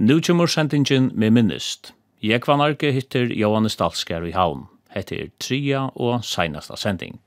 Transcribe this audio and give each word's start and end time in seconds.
Nu 0.00 0.20
kommer 0.20 0.46
sendingen 0.46 1.10
med 1.14 1.34
minnest. 1.36 1.90
Jeg 2.24 2.40
kvann 2.40 2.62
arke 2.64 2.88
hittir 2.96 3.34
Johannes 3.36 3.74
Dalskar 3.76 4.24
i 4.24 4.32
havn. 4.32 4.62
Hette 4.88 5.18
er 5.18 5.28
tria 5.36 5.82
og 5.92 6.24
seinasta 6.24 6.78
sending. 6.80 7.18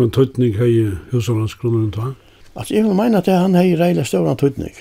Hvilken 0.00 0.16
tøytning 0.16 0.54
hei 0.56 0.94
husholdningsgrunnen 1.10 1.90
ta? 1.92 2.14
Altså, 2.56 2.72
jeg 2.72 2.86
vil 2.86 2.94
mene 2.96 3.18
at 3.20 3.26
han 3.28 3.52
hei 3.52 3.74
reilig 3.76 4.06
større 4.08 4.32
tøytning. 4.40 4.72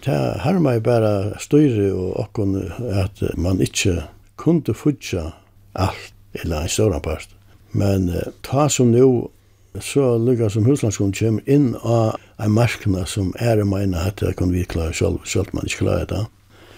Det 0.00 0.16
har 0.40 0.56
man 0.64 0.78
bare 0.80 1.36
styre 1.44 1.90
og 1.92 2.14
okkon 2.22 2.54
at 2.80 3.20
man 3.36 3.60
ikke 3.60 4.06
kunde 4.40 4.72
fudja 4.72 5.26
alt, 5.74 6.14
eller 6.40 6.62
en 6.62 6.72
større 6.72 7.02
part. 7.04 7.28
Men 7.76 8.08
ta 8.48 8.70
som 8.72 8.94
nu 8.94 9.28
så 9.76 10.16
lukka 10.16 10.48
som 10.48 10.64
huslandskom 10.64 11.12
kommer 11.12 11.44
inn 11.44 11.74
av 11.82 12.16
en 12.40 12.56
markna 12.56 13.04
som 13.04 13.34
er 13.36 13.60
meina 13.68 14.06
at 14.08 14.24
det 14.24 14.38
kan 14.40 14.56
vi 14.56 14.64
klare 14.64 14.96
selv, 14.96 15.20
selv 15.28 15.52
man 15.52 15.68
ikke 15.68 15.84
klarer 15.84 16.08
det. 16.14 16.22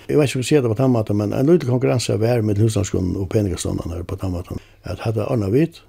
Jeg 0.09 0.19
vet 0.19 0.33
ikke 0.33 0.41
om 0.41 0.47
jeg 0.49 0.51
sier 0.51 0.67
det 0.67 0.75
på 0.75 0.83
den 0.83 0.97
måten, 0.99 1.21
men 1.23 1.31
en 1.31 1.47
lydelig 1.47 1.71
konkurranse 1.71 2.19
er 2.19 2.19
vær 2.27 2.43
med 2.43 2.59
huslandskom 2.59 3.15
og 3.15 3.31
peningaståndene 3.31 4.03
på 4.03 4.19
den 4.19 4.35
måten. 4.35 4.59
At 4.83 5.07
hadde 5.07 5.31
ordnet 5.31 5.55
vidt, 5.55 5.83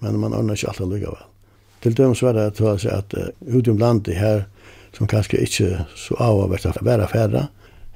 men 0.00 0.16
man 0.24 0.32
ordnet 0.32 0.56
ikke 0.56 0.72
alltid 0.72 0.88
lukka 0.96 1.12
vel. 1.18 1.30
Til 1.84 1.96
dømes 1.96 2.22
var 2.24 2.32
det 2.32 2.46
at, 2.48 2.86
at 2.88 3.14
uh, 3.16 3.56
ute 3.56 3.70
om 3.70 3.78
landet 3.78 4.16
her, 4.16 4.46
som 4.96 5.06
kanskje 5.10 5.42
ikke 5.44 5.84
så 5.98 6.16
av 6.22 6.40
å 6.40 6.48
være 6.48 7.08
færre, 7.10 7.48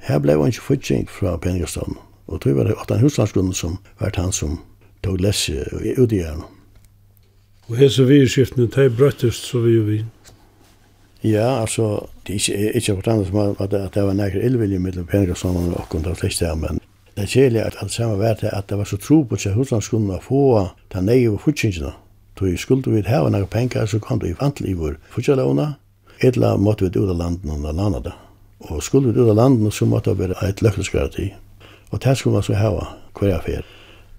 her 0.05 0.19
ble 0.21 0.35
han 0.37 0.53
ikke 0.53 0.67
fyrtjeng 0.67 1.09
fra 1.09 1.35
peningastånden. 1.41 1.97
Og 2.29 2.41
tog 2.41 2.59
var 2.59 2.69
det 2.69 2.77
at 2.77 2.91
han 2.93 3.01
huslandsgrunnen 3.01 3.55
som 3.57 3.79
var 3.99 4.13
han 4.15 4.31
som 4.31 4.59
tog 5.03 5.17
lesse 5.21 5.65
ut 5.73 6.11
i 6.13 6.21
hjernen. 6.21 6.45
Og 7.69 7.77
hese 7.77 8.05
virskiftene, 8.05 8.67
de 8.69 8.89
brøttest 8.89 9.49
så 9.49 9.61
vi 9.65 9.75
jo 9.75 9.83
vi. 9.87 10.03
Ja, 11.23 11.61
altså, 11.61 12.07
det 12.27 12.35
er 12.35 12.39
ikke, 12.39 12.71
ikke 12.77 12.95
på 12.95 13.01
tannet 13.01 13.27
som 13.27 13.37
at, 13.41 13.73
at 13.73 13.93
det 13.93 14.05
var 14.05 14.13
nærkere 14.13 14.45
illvilje 14.45 14.79
mellom 14.79 15.05
peningastånden 15.05 15.73
og 15.73 15.81
åkken, 15.81 16.03
til 16.03 16.15
fleste 16.15 16.45
her, 16.45 16.55
men 16.55 16.79
det 17.15 17.25
er 17.25 17.33
kjellig 17.33 17.61
at 17.65 17.75
det 17.81 17.91
samme 17.91 18.19
var 18.21 18.37
det 18.39 18.53
at 18.53 18.69
det 18.69 18.77
var 18.77 18.87
så 18.87 18.97
tro 18.97 19.23
på 19.27 19.37
seg 19.37 19.57
huslandsgrunnen 19.57 20.15
å 20.15 20.21
få 20.23 20.43
den 20.93 21.09
nøye 21.09 21.33
og 21.33 21.41
fyrtjengene. 21.43 21.91
Tog 22.39 22.59
skulle 22.59 22.91
vi 22.91 23.01
hava 23.01 23.29
några 23.29 23.45
pengar 23.45 23.85
så 23.85 23.99
kom 23.99 24.19
det 24.19 24.27
i 24.27 24.35
vantlig 24.39 24.69
i 24.71 24.73
vår 24.73 24.97
fortsatt 25.09 25.75
Etla 26.21 26.57
måtte 26.57 26.83
vi 26.83 26.99
ut 26.99 27.09
av 27.09 27.15
landet 27.15 27.51
og 27.51 27.75
landa 27.75 27.99
det. 27.99 28.13
Og 28.59 28.83
skulle 28.83 29.11
vi 29.11 29.19
ut 29.19 29.29
av 29.29 29.35
landet 29.35 29.73
så 29.73 29.85
måtte 29.85 30.13
vi 30.13 30.27
være 30.27 30.47
et 30.47 30.61
løkteskarati. 30.61 31.33
Og 31.91 31.99
det 31.99 32.15
skulle 32.17 32.33
man 32.33 32.43
så 32.43 32.53
hava 32.53 32.87
hver 33.19 33.35
affær. 33.37 33.63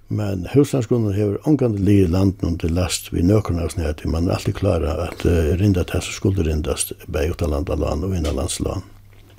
Men 0.09 0.47
huslandsgrunnen 0.53 1.13
hever 1.15 1.49
omgående 1.49 1.79
li 1.79 2.01
i 2.03 2.07
landen 2.07 2.59
til 2.59 2.73
last 2.75 3.13
vi 3.13 3.23
nøkron 3.23 3.61
av 3.63 3.69
snett. 3.69 4.05
Man 4.05 4.29
er 4.29 4.35
alltid 4.35 4.57
klara 4.59 4.97
at 5.07 5.25
uh, 5.25 5.53
rinda 5.61 5.85
det 5.85 6.01
som 6.03 6.17
skulle 6.17 6.43
rindast 6.43 6.93
bei 7.07 7.29
land 7.29 8.05
og 8.05 8.17
innanlandsland. 8.17 8.83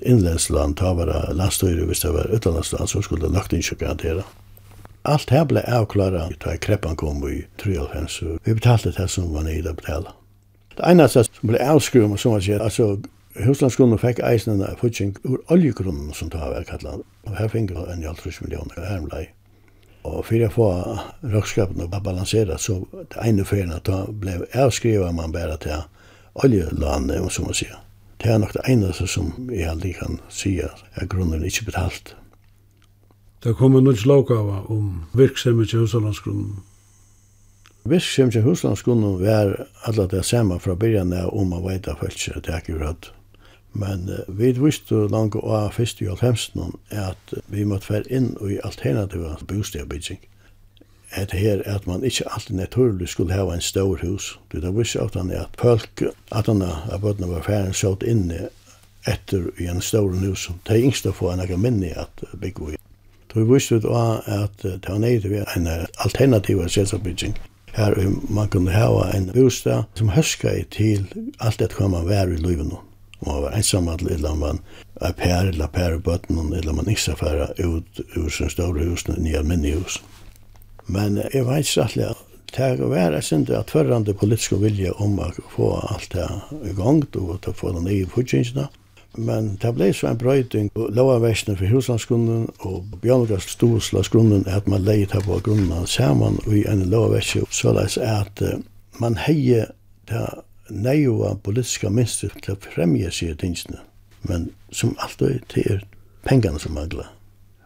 Innlandsland, 0.01 0.77
tar 0.77 0.93
var 0.95 1.33
landstøyre 1.33 1.85
hvis 1.85 1.99
det 1.99 2.13
var 2.13 2.31
utanlandsland 2.33 2.89
så 2.89 3.01
skulle 3.01 3.27
det 3.27 3.33
lagt 3.33 3.53
ikke 3.53 3.75
garantera. 3.75 4.23
Alt 5.03 5.29
her 5.29 5.45
blev 5.45 5.63
avklara 5.67 6.29
da 6.45 6.57
kreppan 6.57 6.95
kom 6.95 7.23
i 7.29 7.45
93, 7.57 8.07
så 8.07 8.37
vi 8.43 8.53
betalte 8.53 8.91
det 8.91 9.07
som 9.07 9.33
var 9.33 9.41
nöjda 9.41 9.69
att 9.69 9.75
betala. 9.75 10.13
Det 10.77 10.83
ena 10.83 11.07
som 11.07 11.23
blev 11.41 11.61
avskrum, 11.61 12.17
som 12.17 12.31
var 12.31 12.39
sier, 12.39 12.59
alltså 12.59 13.01
Huslandsgrunnen 13.35 13.99
fikk 13.99 14.19
eisen 14.19 14.61
en 14.61 14.77
futsing 14.77 15.15
ur 15.23 15.39
oljegrunnen 15.47 16.13
som 16.13 16.29
det 16.29 16.37
var 16.37 16.63
kallet. 16.67 17.05
Og 17.23 17.37
her 17.37 17.47
fikk 17.47 17.71
en 17.71 18.03
hjaltrus 18.03 18.41
millioner 18.41 18.79
av 18.79 18.89
hermlei. 18.89 19.29
Og 20.03 20.25
for 20.25 20.35
jeg 20.35 20.51
få 20.51 20.67
røkskapen 21.21 21.85
å 21.85 21.87
balansere, 21.87 22.57
så 22.57 22.81
det 22.91 23.21
ene 23.23 23.45
ferien 23.45 23.71
at 23.71 23.85
det 23.87 24.01
ble 24.19 24.41
avskrivet 24.53 25.15
man 25.15 25.31
bare 25.31 25.57
til 25.61 25.85
oljelandet, 26.43 27.23
som 27.31 27.47
man 27.47 27.55
sier. 27.55 27.77
Det 28.21 28.29
er 28.29 28.41
nok 28.41 28.53
det 28.53 28.65
eneste 28.69 29.07
som 29.07 29.31
jeg 29.49 29.69
aldri 29.69 29.93
kan 29.97 30.19
si 30.29 30.57
at 30.61 31.07
grunnen 31.09 31.45
ikke 31.45 31.69
betalt. 31.71 32.15
Det 33.43 33.55
kom 33.57 33.75
en 33.75 33.83
nødt 33.83 34.05
lovgave 34.05 34.69
om 34.69 35.03
virksomhet 35.13 35.69
til 35.69 35.79
huslandsgrunnen. 35.79 36.59
Virksomhet 37.83 38.31
til 38.31 38.41
huslandsgrunnen 38.41 39.19
var 39.19 39.67
alle 39.83 40.07
det 40.07 40.25
samme 40.25 40.59
fra 40.59 40.75
begynnelsen 40.75 41.25
av 41.25 41.33
om 41.33 41.55
å 41.57 41.61
vet 41.63 41.87
at 41.89 41.97
folk 41.97 42.27
er 42.29 42.53
akkurat. 42.53 43.09
Men 43.73 44.09
uh, 44.09 44.19
vi 44.37 44.51
visste 44.51 45.07
langt 45.09 45.35
av 45.35 45.71
først 45.73 46.01
i 46.01 46.05
90 46.05 46.75
at 46.91 47.33
vi 47.47 47.63
måtte 47.65 47.93
være 47.93 48.11
inn 48.13 48.35
i 48.45 48.59
alternativa 48.63 49.33
bostedbygging. 49.47 50.19
Et 51.17 51.33
her 51.33 51.63
at 51.65 51.87
man 51.87 52.05
ikke 52.05 52.29
alltid 52.29 52.55
naturlig 52.55 53.09
skulle 53.09 53.33
ha 53.33 53.47
en 53.53 53.61
stor 53.61 53.97
hus. 54.03 54.37
Det 54.51 54.75
visste 54.77 55.01
at 55.01 55.17
han 55.17 55.31
at 55.31 55.57
folk, 55.57 56.03
at 56.31 56.45
han 56.45 56.61
av 56.61 57.01
bøttene 57.01 57.31
var 57.31 57.41
ferdig 57.41 57.73
sått 57.75 58.03
inne 58.03 58.51
etter 59.09 59.49
i 59.57 59.65
en 59.65 59.81
stor 59.81 60.13
hus. 60.13 60.49
Det 60.67 60.77
er 60.77 60.85
yngst 60.85 61.09
å 61.09 61.15
få 61.15 61.33
en 61.33 61.59
minne 61.59 61.95
at 61.97 62.23
bygge 62.37 62.75
i. 62.75 62.81
Då 63.33 63.43
visste 63.43 63.75
vi 63.75 63.87
att 63.87 64.57
det 64.61 64.89
var 64.89 64.99
nøyde 64.99 65.29
vi 65.29 65.43
en 65.55 65.67
alternativ 65.95 66.67
sällskapsbygging. 66.67 67.33
Här 67.73 68.07
man 68.29 68.47
kunde 68.47 68.71
ha 68.71 69.11
en 69.13 69.31
bostad 69.33 69.83
som 69.93 70.09
høskade 70.09 70.63
till 70.69 71.05
allt 71.37 71.59
det 71.59 71.71
hva 71.77 71.87
man 71.87 72.07
var 72.07 72.27
i 72.27 72.37
livet 72.37 72.73
man 73.25 73.41
var 73.41 73.51
ensam 73.51 73.87
att 73.87 74.01
eller 74.01 74.35
man 74.35 74.59
är 75.01 75.11
per 75.11 75.45
eller 75.45 75.67
per 75.67 75.95
i 75.95 75.97
bøtten 75.97 76.53
eller 76.53 76.73
man 76.73 76.89
ikke 76.89 77.15
færa 77.15 77.47
ut 77.57 78.01
ur 78.15 78.29
sin 78.29 78.49
stora 78.49 78.83
hus 78.83 79.07
nye 79.07 79.43
minne 79.43 79.71
hus 79.75 80.01
men 80.85 81.21
jag 81.33 81.45
vet 81.45 81.77
inte 81.77 82.09
att 82.09 82.77
det 82.77 82.85
var 82.85 83.11
et 83.11 83.23
sinde 83.23 83.59
att 83.59 83.71
förrande 83.71 84.13
politiska 84.13 84.55
vilja 84.55 84.91
om 84.91 85.19
att 85.19 85.39
få 85.55 85.73
allt 85.75 86.11
det 86.11 86.29
i 86.65 86.73
gang 86.73 87.03
og 87.15 87.47
å 87.47 87.53
få 87.53 87.71
den 87.71 87.83
nya 87.83 88.07
fortjensene 88.07 88.67
Men 89.17 89.57
det 89.59 89.73
ble 89.75 89.89
så 89.93 90.07
en 90.07 90.19
brøyting 90.19 90.69
på 90.71 90.87
lovaversene 90.95 91.57
for 91.59 91.67
huslandsgrunnen 91.67 92.45
og 92.63 92.93
Bjørnogars 93.03 93.49
storslagsgrunnen 93.51 94.45
at 94.47 94.69
man 94.71 94.85
leie 94.87 95.09
det 95.11 95.23
på 95.25 95.39
grunnen 95.43 95.87
sammen 95.87 96.39
i 96.47 96.63
en 96.71 96.85
lovaverse 96.89 97.43
så 97.51 97.73
leis 97.75 97.97
at 97.99 98.43
man 99.03 99.19
heie 99.19 99.65
det 100.07 100.27
nøyva 100.71 101.35
politiska 101.43 101.89
minster 101.91 102.31
til 102.39 102.55
å 102.55 102.61
fremje 102.63 103.11
seg 103.11 103.33
i 103.33 103.39
tingene. 103.43 103.81
Men 104.27 104.51
som 104.71 104.95
alltid 105.03 105.43
det 105.53 105.65
er 105.67 105.83
pengene 106.23 106.59
som 106.61 106.77
mangler. 106.77 107.09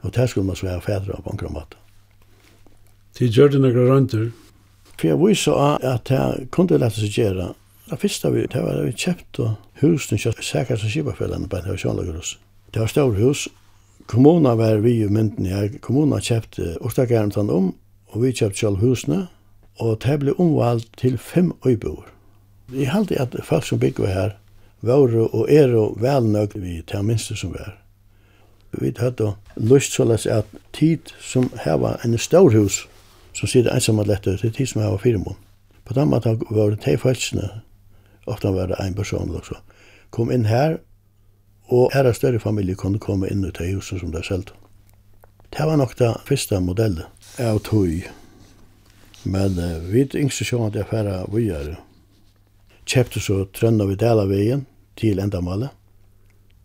Og 0.01 0.13
det 0.15 0.29
skulle 0.29 0.47
man 0.47 0.57
så 0.57 0.71
ha 0.71 0.79
fædre 0.81 1.17
av 1.17 1.25
bankra 1.25 1.51
måte. 1.53 1.77
Til 3.15 3.29
gjør 3.31 3.53
det 3.53 3.61
noen 3.61 3.89
rønter? 3.89 4.25
For 4.95 5.11
jeg 5.11 5.19
viser 5.19 5.61
at 5.85 6.09
det 6.09 6.49
kunne 6.55 6.79
lette 6.79 7.01
seg 7.01 7.19
gjøre. 7.19 7.53
Det 7.89 7.99
første 8.01 8.31
vi, 8.33 8.45
det 8.49 8.63
var 8.63 8.81
vi 8.81 8.95
kjøpt 8.97 9.41
og 9.43 9.53
husen 9.81 10.19
kjøtt 10.21 10.43
sækast 10.43 10.85
og 10.85 10.93
kjipafellene 10.93 11.49
på 11.49 11.59
en 11.59 11.69
av 11.71 11.79
Sjånlagerhus. 11.79 12.37
Det 12.73 12.81
var 12.81 12.91
stor 12.91 13.15
hus. 13.19 13.47
Kommuna 14.07 14.55
var 14.55 14.81
vi 14.83 14.99
i 15.01 15.07
mynden 15.07 15.45
her. 15.45 15.69
Kommuna 15.81 16.19
kjøpte 16.19 16.75
Ostagæren 16.81 17.31
tann 17.31 17.49
om, 17.49 17.73
og 18.07 18.23
vi 18.23 18.31
kjøpte 18.31 18.59
selv 18.59 18.83
husene, 18.83 19.27
og 19.79 20.01
det 20.03 20.19
ble 20.19 20.35
omvalgt 20.39 20.91
til 20.97 21.17
fem 21.17 21.53
øyboer. 21.65 22.07
Vi 22.67 22.87
halte 22.89 23.19
at 23.21 23.35
folk 23.43 23.65
som 23.65 23.79
bygde 23.79 24.07
her, 24.07 24.35
var 24.81 25.15
og 25.33 25.47
er 25.49 25.75
og 25.75 25.97
velnøgd 26.01 26.59
vi 26.61 26.81
til 26.87 27.03
minste 27.03 27.35
som 27.35 27.53
var. 27.53 27.75
Vi 28.71 28.93
hadde 28.99 29.33
lyst 29.55 29.93
så 29.93 30.03
løs 30.03 30.25
at 30.25 30.45
tid 30.73 30.99
som 31.19 31.49
her 31.63 31.77
var 31.81 32.01
en 32.05 32.17
stor 32.17 32.49
hus, 32.49 32.87
som 33.33 33.47
sitter 33.47 33.73
ensamt 33.73 34.07
lett 34.07 34.27
ut, 34.27 34.41
det 34.41 34.49
er 34.49 34.57
tid 34.57 34.67
som 34.67 34.81
her 34.81 34.89
var 34.89 34.97
fire 34.97 35.17
mån. 35.17 35.37
På 35.85 35.93
den 35.93 36.07
måten 36.07 36.41
var 36.49 36.69
det 36.69 36.85
de 36.85 36.97
folkene 36.97 37.49
ofta 38.25 38.51
var 38.51 38.67
det 38.67 38.79
en 38.79 38.95
person 38.95 39.31
så 39.43 39.57
kom 40.09 40.31
inn 40.31 40.45
her, 40.45 40.79
og 41.67 41.91
her 41.93 42.11
større 42.13 42.39
familie 42.39 42.75
kunne 42.75 43.01
komme 43.01 43.29
inn 43.29 43.43
til 43.51 43.75
huset 43.75 43.99
som 43.99 44.11
det 44.13 44.21
er 44.21 44.29
selv. 44.29 44.53
Det 45.51 45.65
var 45.65 45.77
nok 45.77 45.97
det 45.99 46.11
første 46.27 46.59
modellet 46.59 47.39
av 47.39 47.59
tog, 47.65 48.07
men 49.23 49.59
uh, 49.59 49.81
vi 49.89 50.05
yngste 50.15 50.45
sjån 50.45 50.69
at 50.69 50.75
jeg 50.75 50.89
færre 50.89 51.25
vujere. 51.31 51.77
Kjøpte 52.85 53.19
så 53.19 53.45
trønda 53.53 53.87
vi 53.89 53.97
del 53.97 54.21
av 54.21 54.29
veien 54.29 54.65
til 54.99 55.19
endamalet, 55.19 55.73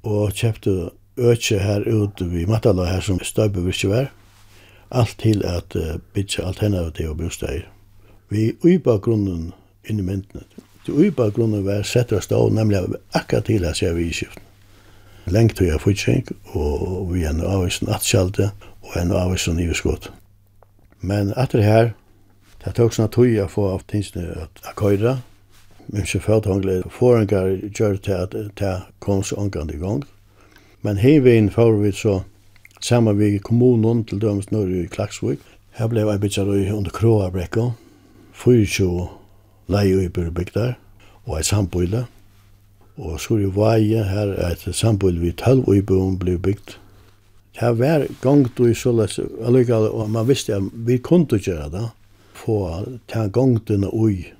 og 0.04 0.34
kjøpte 0.36 0.90
økje 1.20 1.60
her 1.60 1.84
ute 1.86 2.28
vi 2.28 2.46
Matala 2.48 2.88
her 2.88 3.04
som 3.04 3.20
støybe 3.24 3.64
virkje 3.64 3.90
var, 3.90 4.10
alt 4.90 5.16
til 5.22 5.44
at 5.46 5.76
uh, 5.76 5.96
bytja 6.14 6.46
alternativ 6.50 7.14
og 7.14 7.22
bosteir. 7.22 7.68
Vi 8.30 8.52
uiba 8.64 8.98
grunnen 8.98 9.52
inn 9.88 9.98
i 9.98 10.06
myndene 10.06 10.44
til 10.84 10.94
uibakgrunnen 10.94 11.64
var 11.66 11.82
sett 11.82 12.12
av 12.12 12.22
stå, 12.24 12.48
nemlig 12.48 12.80
akkurat 13.12 13.44
til 13.44 13.64
at 13.68 13.82
jeg 13.82 13.94
var 13.94 14.04
i 14.04 14.12
skiften. 14.12 14.46
Lengt 15.30 15.56
tog 15.56 15.68
jeg 15.68 15.80
futsing, 15.80 16.28
og 16.56 17.12
vi 17.12 17.24
er 17.24 17.34
en 17.34 17.44
avvisen 17.44 17.90
atskjalde, 17.92 18.50
og 18.82 18.96
en 18.96 19.12
avvisen 19.12 19.60
skott. 19.74 20.10
Men 21.00 21.32
etter 21.36 21.62
her, 21.62 21.92
det 22.64 22.74
tok 22.76 22.92
sånn 22.92 23.10
tog 23.12 23.28
jeg 23.28 23.50
få 23.50 23.68
av 23.74 23.84
tingene 23.88 24.46
at 24.46 24.72
køyre, 24.76 25.20
men 25.92 26.06
så 26.06 26.20
falt 26.22 26.46
håndle 26.46 26.82
forengar 26.90 27.52
gjør 27.70 27.96
til 27.96 28.16
at 28.16 28.34
det 28.58 28.74
kom 29.00 29.22
så 29.22 29.36
ångande 29.36 29.74
i 29.74 29.80
gang. 29.80 30.04
Men 30.82 30.96
hevin 30.96 31.50
får 31.50 31.72
vi 31.82 31.92
så 31.92 32.22
sammen 32.80 33.18
vi 33.18 33.38
kommunen 33.38 34.04
til 34.04 34.20
dømes 34.20 34.50
når 34.50 34.74
i 34.80 34.84
Klaksvik. 34.86 35.40
Her 35.76 35.88
ble 35.88 36.06
jeg 36.06 36.20
bytjar 36.20 36.52
under 36.76 36.90
Kroabrekko, 36.90 37.72
24 38.32 39.19
leie 39.70 40.04
i 40.04 40.08
bygdar, 40.08 40.76
og 41.26 41.38
et 41.38 41.46
sambøyle. 41.46 42.04
Og 43.00 43.20
så 43.20 43.34
er 43.34 43.44
det 43.44 43.56
vaje 43.56 44.04
her 44.04 44.34
et 44.50 44.66
sambøyle 44.76 45.20
vi 45.20 45.32
tølv 45.32 45.68
i 45.74 45.80
bygdar 45.80 46.18
ble 46.20 46.38
bygd. 46.38 46.76
Det 47.60 47.78
var 47.78 48.06
gongt 48.22 48.60
i 48.60 48.74
såles, 48.74 49.18
og 49.18 50.10
man 50.10 50.28
visste 50.28 50.54
at 50.54 50.68
vi 50.86 50.98
kunne 50.98 51.38
gjøre 51.38 51.70
det, 51.70 51.88
få 52.34 52.60
ta 53.08 53.26
gongtene 53.28 53.90
ui. 53.92 54.30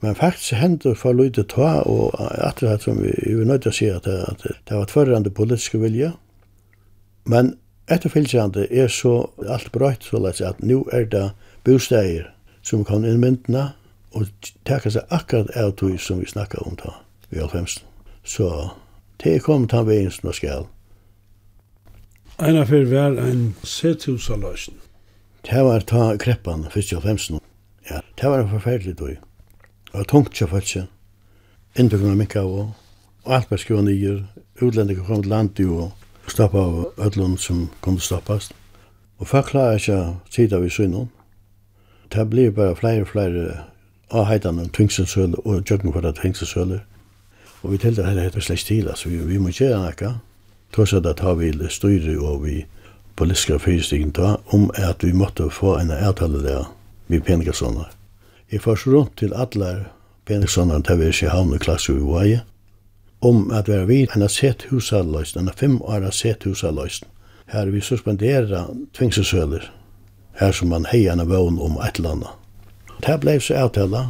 Men 0.00 0.14
faktisk 0.14 0.52
hendte 0.58 0.94
for 0.94 1.12
lite 1.12 1.44
ta, 1.48 1.82
og 1.86 2.16
etter 2.18 2.74
at 2.74 2.82
som 2.82 2.98
vi 3.00 3.12
er 3.12 3.44
nødt 3.44 3.62
til 3.64 3.70
å 3.70 3.76
si 3.76 3.86
at 3.88 4.04
det, 4.04 4.18
at 4.28 4.42
det 4.68 4.76
var 4.76 4.88
tførrende 4.90 5.30
politiske 5.30 5.78
vilje. 5.80 6.10
Men 7.24 7.54
etterfylgjande 7.88 8.66
er 8.70 8.90
så 8.92 9.30
alt 9.48 9.70
brøyt 9.72 10.04
så 10.04 10.20
at 10.44 10.60
nå 10.60 10.82
er 10.92 11.06
det 11.08 11.30
bosteier 11.64 12.28
som 12.64 12.84
kan 12.84 13.04
innmyndene, 13.04 13.70
og 14.14 14.50
taka 14.64 14.90
seg 14.90 15.10
akkurat 15.10 15.50
av 15.58 15.74
tog 15.78 15.98
som 16.00 16.20
vi 16.22 16.26
snakka 16.30 16.62
om 16.62 16.76
ta 16.76 16.94
i 17.30 17.40
alfemsen. 17.42 17.82
Så 18.24 18.70
det 19.22 19.34
er 19.34 19.44
kommet 19.44 19.72
han 19.72 19.86
veien 19.86 20.10
som 20.10 20.28
det 20.28 20.36
skal. 20.38 20.66
Ein 22.38 22.66
fyrir 22.66 22.90
var 22.90 23.18
ein 23.22 23.54
sethusalausn. 23.62 24.74
Det 25.44 25.64
var 25.64 25.80
ta 25.80 26.16
kreppan 26.16 26.66
fyrst 26.70 26.92
i 26.92 26.96
alfemsen. 26.96 27.40
Ja, 27.90 28.00
det 28.20 28.30
var 28.30 28.40
en 28.40 28.50
forferdelig 28.50 28.96
tog. 28.98 29.08
Det 29.08 29.94
var 29.94 30.04
tungt 30.04 30.34
kja 30.34 30.46
fatsi. 30.46 30.86
Innbyggna 31.78 32.14
mikka 32.14 32.40
av 32.40 32.54
og 32.54 33.30
alt 33.36 33.50
var 33.50 33.58
skjua 33.58 33.82
nyer. 33.82 34.24
Utlendinger 34.62 35.04
kom 35.04 35.22
til 35.22 35.30
landi 35.30 35.66
og 35.66 35.92
stoppa 36.30 36.58
av 36.58 37.04
öllun 37.06 37.36
som 37.38 37.68
kunde 37.82 38.00
stoppast. 38.00 38.54
Og 39.18 39.28
folk 39.28 39.52
klarer 39.52 39.78
ikke 39.78 40.00
sida 40.30 40.58
vi 40.58 40.70
synon. 40.70 41.10
Det 42.10 42.26
blir 42.30 42.50
bare 42.50 42.76
flere 42.76 43.02
og 43.02 43.08
flere 43.08 43.64
av 44.14 44.28
heitan 44.28 44.60
om 44.62 44.68
tungsinsøle 44.70 45.40
og 45.44 45.64
gjøkken 45.64 45.92
for 45.92 46.06
at 46.06 46.20
tungsinsøle. 46.22 46.80
Og 47.62 47.72
vi 47.72 47.80
telte 47.80 48.04
heller 48.06 48.28
heter 48.28 48.44
slett 48.44 48.66
til, 48.68 48.88
altså 48.88 49.08
vi, 49.08 49.18
vi 49.24 49.40
må 49.40 49.50
gjøre 49.50 49.80
nekka. 49.82 50.14
Tross 50.74 50.94
at 50.94 51.04
det 51.06 51.20
har 51.22 51.36
vi 51.40 51.52
styre 51.70 52.18
og 52.20 52.44
vi 52.44 52.64
politiske 53.16 53.58
fyrstikken 53.58 54.12
ta 54.12 54.36
om 54.52 54.70
at 54.74 55.04
vi 55.04 55.12
måtte 55.12 55.50
få 55.50 55.76
en 55.78 55.90
avtale 55.94 56.42
der 56.42 56.70
vi 57.06 57.20
penikasoner. 57.20 57.90
Jeg 58.52 58.62
først 58.62 58.86
rundt 58.86 59.16
til 59.16 59.34
alle 59.34 59.86
penikasoner 60.26 60.82
til 60.82 60.98
vi 60.98 61.10
ikke 61.12 61.30
havne 61.30 61.58
klasse 61.58 61.92
i 61.92 62.02
Vaje 62.02 62.42
om 63.20 63.50
at 63.50 63.68
vi 63.68 63.72
har 63.72 63.86
vi 63.88 64.02
en 64.04 64.28
sett 64.28 64.66
husaløst, 64.68 65.36
en 65.36 65.50
fem 65.56 65.80
år 65.82 66.10
sett 66.10 66.44
husaløst. 66.44 67.04
Her 67.46 67.70
vi 67.72 67.80
suspenderer 67.80 68.66
tvingsesøler, 68.92 69.70
her 70.32 70.52
som 70.52 70.68
man 70.68 70.84
heier 70.84 71.12
en 71.12 71.28
vån 71.28 71.58
om 71.58 71.78
et 71.80 71.96
eller 71.96 72.10
annet 72.10 72.43
Det 73.02 73.16
ble 73.20 73.38
så 73.40 73.56
avtala. 73.64 74.04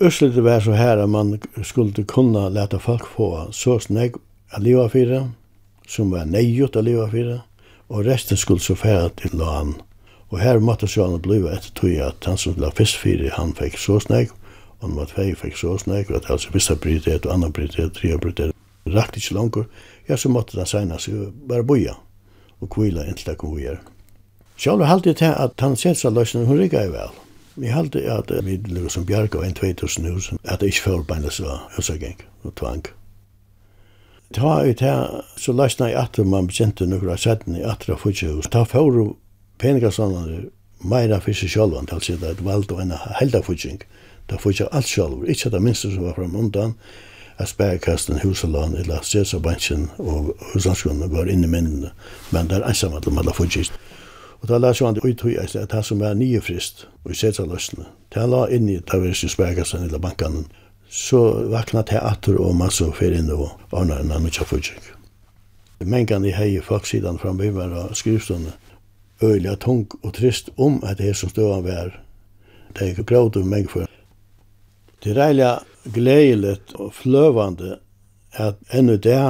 Øslet 0.00 0.36
var 0.44 0.60
så 0.60 0.72
her 0.72 0.98
at 0.98 1.08
man 1.08 1.38
skulle 1.62 2.04
kunne 2.04 2.48
lete 2.50 2.78
folk 2.78 3.06
få 3.06 3.48
så 3.52 3.78
snegg 3.78 4.16
a 4.52 4.60
liva 4.60 4.88
fyra, 4.88 5.28
som 5.86 6.10
var 6.10 6.26
neiut 6.26 6.76
a 6.76 6.82
liva 6.82 7.08
fyra, 7.10 7.38
og 7.88 8.06
resten 8.06 8.36
skulle 8.36 8.60
så 8.60 8.74
færa 8.74 9.08
til 9.16 9.36
land. 9.38 9.74
Og 10.32 10.40
her 10.40 10.58
måtte 10.58 10.88
så 10.88 11.06
han 11.06 11.20
bliva 11.20 11.52
etter 11.52 11.72
tog 11.76 11.96
at 12.00 12.24
han 12.24 12.38
som 12.40 12.56
la 12.56 12.70
fisk 12.70 13.00
fyra, 13.04 13.34
han 13.36 13.52
fikk 13.54 13.78
så 13.78 13.98
snegg, 14.00 14.32
og 14.80 14.88
han 14.88 14.96
måtte 14.96 15.14
tvei 15.14 15.34
fikk 15.36 15.56
så 15.60 15.76
snegg, 15.78 16.10
og 16.10 16.22
at 16.22 16.30
altså 16.30 16.52
vissa 16.52 16.76
prioritet 16.76 17.26
og 17.26 17.34
annan 17.34 17.52
prioritet, 17.52 17.92
tria 17.96 18.18
prioritet, 18.18 18.56
rakt 18.88 19.16
ikke 19.16 19.36
langer, 19.36 19.68
ja, 20.08 20.16
så 20.16 20.28
måtte 20.28 20.58
han 20.58 20.66
senast 20.66 21.10
bare 21.48 21.64
boja 21.64 21.94
og 22.62 22.70
kvila 22.70 23.04
inntil 23.06 23.32
det 23.32 23.38
kom 23.40 23.56
vi 23.56 23.66
gjør. 23.66 23.80
Sjálf 24.56 24.86
halde 24.86 25.10
jeg 25.10 25.18
til 25.18 25.34
at 25.34 25.64
han 25.64 25.76
sett 25.76 25.98
seg 25.98 26.14
løsning, 26.14 26.46
hun 26.46 26.60
rikka 26.60 26.84
jeg 26.84 26.92
vel. 26.94 27.10
Vi 27.54 27.68
halte 27.68 28.00
at 28.12 28.30
vi 28.44 28.56
lukket 28.56 28.92
som 28.92 29.04
bjarga 29.04 29.38
av 29.38 29.44
en 29.44 29.54
2000 29.54 30.06
hus, 30.08 30.32
at 30.44 30.60
det 30.60 30.72
ikke 30.72 30.86
forbeina 30.86 31.30
så 31.30 31.58
høsageng 31.76 32.22
og 32.42 32.54
tvang. 32.56 32.86
Ta 34.32 34.62
i 34.64 34.72
her, 34.80 35.24
så 35.36 35.52
løsna 35.52 35.90
i 35.90 35.96
at 35.98 36.18
man 36.24 36.48
bekjente 36.48 36.86
nukra 36.88 37.16
setten 37.16 37.56
i 37.56 37.62
atra 37.62 37.98
hus. 38.00 38.48
Ta 38.48 38.64
fóru 38.64 39.16
peningastandande 39.58 40.48
meira 40.80 41.20
fyrir 41.20 41.48
sjálvan, 41.48 41.88
altså 41.92 42.16
det 42.16 42.28
er 42.28 42.32
et 42.32 42.44
vald 42.44 42.72
og 42.72 42.82
en 42.82 42.94
helda 43.20 43.42
futsjeng. 43.42 43.82
Ta 44.28 44.36
futsja 44.40 44.66
alt 44.72 44.88
sjálvur, 44.88 45.28
ikkje 45.28 45.50
det 45.50 45.62
minste 45.62 45.90
som 45.92 46.04
var 46.04 46.16
fram 46.16 46.36
undan, 46.36 46.74
at 47.38 47.48
spærkasten, 47.48 48.20
husalan, 48.22 48.76
eller 48.76 49.02
sesa 49.02 49.36
og 49.98 50.36
husanskunnen 50.54 51.12
var 51.12 51.28
inne 51.28 51.46
i 51.46 51.50
minnene, 51.50 51.90
men 52.30 52.48
det 52.48 52.56
er 52.56 52.66
einsamt 52.66 53.06
om 53.06 53.18
alla 53.18 53.32
futsjist. 53.32 53.72
Og 54.42 54.48
da 54.50 54.58
las 54.58 54.80
jo 54.80 54.88
han 54.88 54.98
ut 54.98 55.20
hui 55.22 55.36
eisne 55.38 55.62
at 55.62 55.70
det 55.70 55.84
som 55.86 56.00
var 56.02 56.16
nye 56.18 56.40
frist 56.42 56.86
og 57.04 57.12
i 57.14 57.18
setja 57.18 57.46
løsene, 57.46 57.86
det 58.10 58.24
la 58.26 58.42
inn 58.50 58.66
i 58.68 58.80
det 58.82 58.98
versi 59.04 59.30
spækasen 59.30 59.86
eller 59.86 60.02
bankanen, 60.02 60.48
så 60.90 61.46
vakna 61.52 61.84
til 61.86 62.02
atter 62.02 62.40
og 62.42 62.56
masse 62.58 62.84
fyrir 62.98 63.20
inn 63.20 63.30
og 63.30 63.46
ordna 63.70 64.00
en 64.00 64.10
annen 64.10 64.26
utja 64.28 64.44
fyrtjek. 64.44 64.90
Mengan 65.86 66.26
i 66.26 66.34
hei 66.34 66.58
folk 66.62 66.86
sidan 66.86 67.20
frambivar 67.22 67.70
av 67.70 67.94
skrivstående, 67.98 68.52
øyla 69.22 69.54
tung 69.62 69.86
og 70.02 70.12
trist 70.18 70.50
om 70.58 70.80
at 70.82 70.98
det 70.98 71.14
som 71.16 71.30
stod 71.30 71.54
han 71.54 71.64
var, 71.64 71.94
det 72.74 72.82
er 72.82 72.92
ikke 72.92 73.06
gråd 73.14 73.38
om 73.38 73.48
meng 73.48 73.70
for. 73.70 73.86
Det 75.02 75.14
er 75.14 75.20
reilig 75.22 75.52
gledeligt 75.94 76.74
og 76.74 76.92
fløvande 76.94 77.78
at 78.32 78.58
ennå 78.74 78.98
det, 78.98 79.22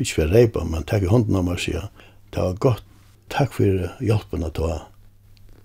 ikke 0.00 0.20
for 0.20 0.36
reipa, 0.36 0.64
men 0.64 0.84
takk 0.84 1.08
i 1.08 1.12
hånden 1.12 1.36
av 1.36 1.48
meg 1.48 1.60
sija, 1.60 1.88
det 2.30 2.44
var 2.44 2.60
godt 2.60 2.89
takk 3.30 3.52
for 3.56 3.88
hjelpen 4.04 4.44
at 4.46 4.56
du 4.56 4.66
har 4.66 4.86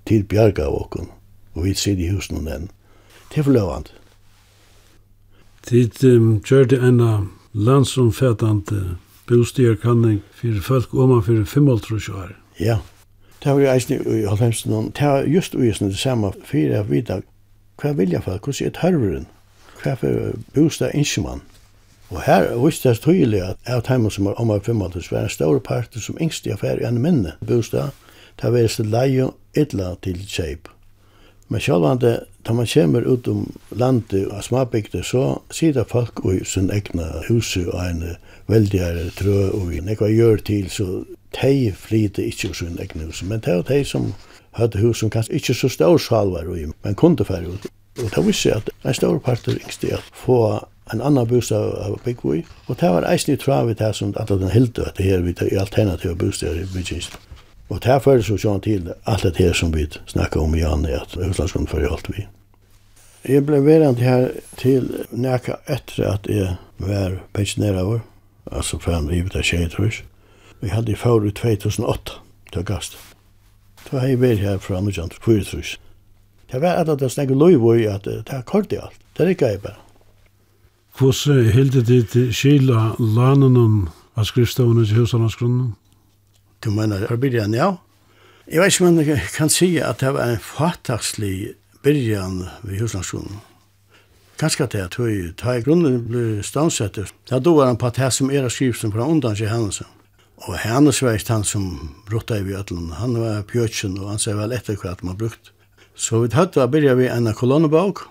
til 0.05 0.23
bjerga 0.23 0.67
av 0.69 0.81
åkken, 0.81 1.09
og 1.55 1.65
vi 1.65 1.73
sitter 1.73 2.05
i 2.05 2.11
husen 2.13 2.37
og 2.37 2.49
den. 2.49 2.69
Det 3.31 3.41
er 3.41 3.47
forløvende. 3.47 3.89
Tid 5.65 6.03
um, 6.05 6.41
kjørte 6.45 6.77
en 6.77 7.01
landsomfattende 7.53 8.97
bostyrkanning 9.25 10.21
for 10.37 10.61
folk 10.61 10.93
om 10.93 11.09
man 11.09 11.23
for 11.23 11.45
55 11.45 12.09
år. 12.09 12.35
Ja, 12.59 12.77
det 13.43 13.53
var 13.53 13.59
jo 13.59 13.71
eisen 13.71 14.19
i 14.19 14.25
halvhemsen, 14.25 14.91
det 14.91 15.07
var 15.07 15.23
just 15.23 15.55
uisen 15.55 15.89
det 15.89 15.97
samme 15.97 16.31
for 16.45 16.57
jeg 16.57 16.89
vet 16.89 17.11
hva 17.81 17.91
vilja 17.91 18.19
folk, 18.19 18.45
hvordan 18.45 18.67
er 18.67 18.77
tørveren, 18.77 19.27
hva 19.83 19.95
for 19.99 20.37
bostad 20.55 20.93
innskjer 20.93 21.25
man. 21.25 21.41
Og 22.09 22.21
her 22.21 22.51
visste 22.61 22.89
jeg 22.89 23.01
tydelig 23.01 23.41
at 23.41 23.71
av 23.71 23.81
teimen 23.87 24.13
som 24.13 24.29
var 24.29 24.37
omar 24.41 24.61
500 24.65 25.09
var 25.11 25.25
en 25.25 25.33
stor 25.33 25.59
part 25.59 25.97
som 25.97 26.17
yngst 26.21 26.45
i 26.45 26.53
affær 26.53 26.81
i 26.81 26.85
en 26.87 27.01
minne 27.01 27.33
bostad, 27.41 27.95
det 28.41 28.51
var 28.53 28.67
til 28.69 28.91
leie 28.91 29.29
ytla 29.57 29.95
til 30.03 30.21
kjeip. 30.27 30.69
Men 31.49 31.61
sjálvande, 31.61 32.25
da 32.45 32.53
man 32.53 32.67
kommer 32.67 33.05
ut 33.05 33.27
om 33.27 33.45
landet 33.71 34.27
og 34.27 34.43
småbygde, 34.43 35.03
så 35.03 35.41
sitter 35.51 35.83
folk 35.83 36.21
i 36.25 36.43
sin 36.45 36.71
egna 36.73 37.21
hus 37.27 37.55
og 37.57 37.77
en 37.79 38.03
veldigere 38.47 39.11
trø 39.17 39.51
og 39.53 39.73
en 39.73 39.89
ekva 39.93 40.09
gjør 40.09 40.41
til, 40.45 40.69
så 40.69 41.03
de 41.41 41.71
flyter 41.77 42.25
ikke 42.25 42.49
i 42.49 42.53
sin 42.53 42.79
egna 42.81 43.05
hus. 43.05 43.23
Men 43.23 43.39
det 43.45 43.55
var 43.55 43.67
de 43.69 43.83
som 43.85 44.13
hadde 44.57 44.81
hus 44.81 44.99
som 45.03 45.09
kanskje 45.09 45.37
ikke 45.37 45.53
så 45.53 45.69
stor 45.69 45.97
salvar 45.97 46.49
men 46.83 46.95
kunde 46.95 47.25
færre 47.25 47.49
ut. 47.49 47.67
Og 48.03 48.09
det 48.15 48.25
visste 48.25 48.49
jeg 48.49 48.57
at 48.57 48.69
en 48.85 48.93
stor 48.93 49.19
part 49.19 49.47
yngst 49.47 49.83
i 49.83 49.93
at 49.93 50.03
få 50.13 50.65
en 50.93 51.01
annan 51.01 51.27
bostad 51.27 51.75
av 51.85 51.99
Bigway. 52.03 52.43
Og 52.67 52.77
det 52.79 52.89
var 52.89 53.07
eisen 53.09 53.33
i 53.33 53.37
trav 53.37 53.69
i 53.69 53.73
det 53.73 53.95
som 53.95 54.13
at 54.17 54.27
den 54.27 54.49
hilde 54.49 54.85
at 54.85 54.97
det 54.97 55.05
her 55.05 55.21
vi 55.25 55.33
i 55.51 55.57
alternativa 55.57 56.13
bostader 56.13 56.61
i 56.61 56.65
byggingsen. 56.73 57.19
Og 57.69 57.81
det 57.83 58.01
fører 58.03 58.21
så 58.21 58.37
sånn 58.37 58.61
til 58.61 58.91
alt 59.09 59.23
det 59.25 59.37
her 59.41 59.53
som 59.53 59.73
vi 59.73 59.87
snakka 60.05 60.39
om 60.39 60.53
i 60.55 60.61
Janne, 60.61 60.99
at 61.01 61.17
Østlandsgrunnen 61.17 61.69
fører 61.69 61.89
alt 61.89 62.09
vi. 62.13 62.27
Jeg 63.25 63.45
ble 63.45 63.63
verand 63.65 63.97
her 64.05 64.35
til 64.61 64.91
nekka 65.09 65.57
etter 65.65 66.05
at 66.11 66.27
jeg 66.29 66.59
var 66.77 67.17
pensjoneravår, 67.33 68.03
altså 68.51 68.77
fra 68.77 68.99
en 68.99 69.09
livet 69.09 69.33
av 69.33 69.41
tjej 69.41 69.65
tror 69.65 69.89
tjejetrøys. 69.89 70.03
Vi 70.61 70.69
hadde 70.69 70.91
i 70.91 70.95
før 70.95 71.25
2008, 71.29 72.19
til 72.53 72.65
gast. 72.65 72.97
Da 73.89 73.99
har 73.99 74.07
jeg 74.07 74.21
vært 74.21 74.45
her 74.45 74.61
fra 74.61 74.77
1904 74.77 75.49
trøys. 75.49 75.73
Det 76.51 76.61
var 76.61 76.77
at 76.77 76.99
det 76.99 77.11
snakket 77.11 77.37
lov 77.37 77.75
i 77.75 77.89
at 77.89 78.05
det 78.05 78.29
har 78.29 78.45
kort 78.45 78.73
i 78.73 78.77
alt. 78.77 79.01
Det 79.17 79.25
rikket 79.25 79.49
jeg 79.49 79.61
bare. 79.61 79.84
Hvordan 80.95 81.49
hilde 81.51 81.81
dit 81.83 82.13
skila 82.31 82.93
lanenum 82.99 83.89
av 84.15 84.29
skriftstavene 84.29 84.85
til 84.87 85.01
husanarsgrunnen? 85.01 85.73
Du 86.63 86.69
mener 86.71 87.03
arbeideren, 87.11 87.51
ja. 87.53 87.73
Jeg 88.47 88.61
vet 88.61 88.71
ikke 88.71 88.87
om 88.87 89.01
jeg 89.01 89.25
kan 89.35 89.51
si 89.51 89.73
at 89.83 89.99
det 89.99 90.13
var 90.15 90.31
en 90.31 90.39
fattakslig 90.39 91.57
byrjan 91.83 92.45
ved 92.63 92.79
husanarsgrunnen. 92.79 93.43
Kanskje 94.39 94.69
det 94.71 94.81
er 94.85 94.87
tog, 94.91 95.11
ta 95.35 95.57
i 95.57 95.65
grunnen 95.67 95.99
ble 96.07 96.39
stansett. 96.43 96.97
Da 97.27 97.39
då 97.39 97.57
var 97.59 97.67
han 97.67 97.77
på 97.77 97.91
at 97.91 98.13
som 98.13 98.31
er 98.31 98.47
skriften 98.49 98.91
fra 98.91 99.03
undan 99.03 99.35
seg 99.35 99.51
hennes. 99.51 99.81
Og 100.47 100.57
hennes 100.63 101.01
var 101.01 101.19
ikke 101.19 101.33
han 101.33 101.43
som 101.43 101.95
brutta 102.07 102.39
i 102.39 102.43
bjøtlen. 102.43 102.91
Han 102.99 103.19
var 103.19 103.43
pjøtjen, 103.43 103.99
og 103.99 104.09
han 104.09 104.19
sier 104.19 104.35
vel 104.35 104.51
etter 104.51 104.75
hva 104.75 104.95
man 105.01 105.17
brukt. 105.17 105.51
Så 105.95 106.23
vi 106.23 106.31
tatt 106.31 106.55
var 106.55 106.67
byrja 106.67 106.95
vi 106.95 107.07
en 107.07 107.33
kolonnebog 107.33 108.07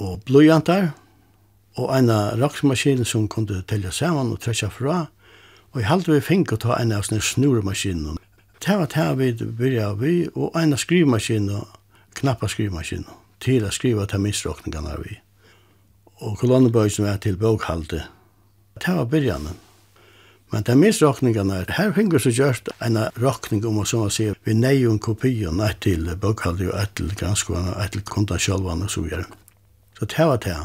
og 0.00 0.20
blodjantar, 0.24 0.92
og 1.78 1.92
en 1.94 2.10
raksmaskin 2.40 3.04
som 3.04 3.28
kunde 3.28 3.62
telja 3.68 3.92
saman 3.94 4.32
og 4.34 4.40
trekja 4.42 4.70
fra, 4.72 5.04
og 5.70 5.80
i 5.80 5.86
halde 5.86 6.10
vi 6.10 6.24
fink 6.24 6.52
å 6.52 6.58
ta 6.58 6.76
en 6.80 6.92
av 6.92 7.06
sånne 7.06 7.22
snurmaskinen. 7.22 8.18
Det 8.60 8.76
var 8.76 8.90
det 8.92 9.08
vi 9.16 9.50
byrja 9.60 9.92
vi, 10.00 10.14
og 10.34 10.56
en 10.58 10.74
av 10.74 10.82
skrivmaskinen, 10.82 11.66
knappa 12.18 12.50
skrivmaskinen, 12.50 13.08
til 13.40 13.64
å 13.64 13.72
skriva 13.72 14.06
til 14.10 14.24
minstråkningene 14.24 14.98
vi. 15.04 15.16
Og 16.20 16.36
kolonnebøysen 16.42 17.06
var 17.06 17.20
til 17.22 17.38
bokhalde. 17.40 18.02
Det 18.80 18.96
var 18.96 19.08
byrjanen. 19.08 19.56
Men 20.50 20.66
det 20.66 20.74
minst 20.74 21.02
råkningene 21.02 21.60
er, 21.62 21.72
her 21.76 21.92
finner 21.94 22.18
så 22.18 22.32
gjørt 22.34 22.68
en 22.82 22.98
råkning 23.22 23.62
om 23.68 23.78
å 23.80 23.86
så 23.86 24.02
å 24.08 24.10
si, 24.10 24.26
vi 24.44 24.56
neier 24.58 24.90
en 24.90 24.98
kopi 24.98 25.30
og 25.46 25.62
til 25.80 26.10
bokhalde 26.18 26.66
og 26.72 26.80
et 26.80 26.94
til 26.98 27.14
granskående 27.14 27.76
og 27.76 27.84
et 27.84 27.94
til 27.94 28.02
kundan 28.02 28.82
og 28.82 28.90
så 28.90 29.06
videre. 29.06 29.24
Så 29.98 30.10
det 30.10 30.26
var 30.26 30.42
det. 30.42 30.58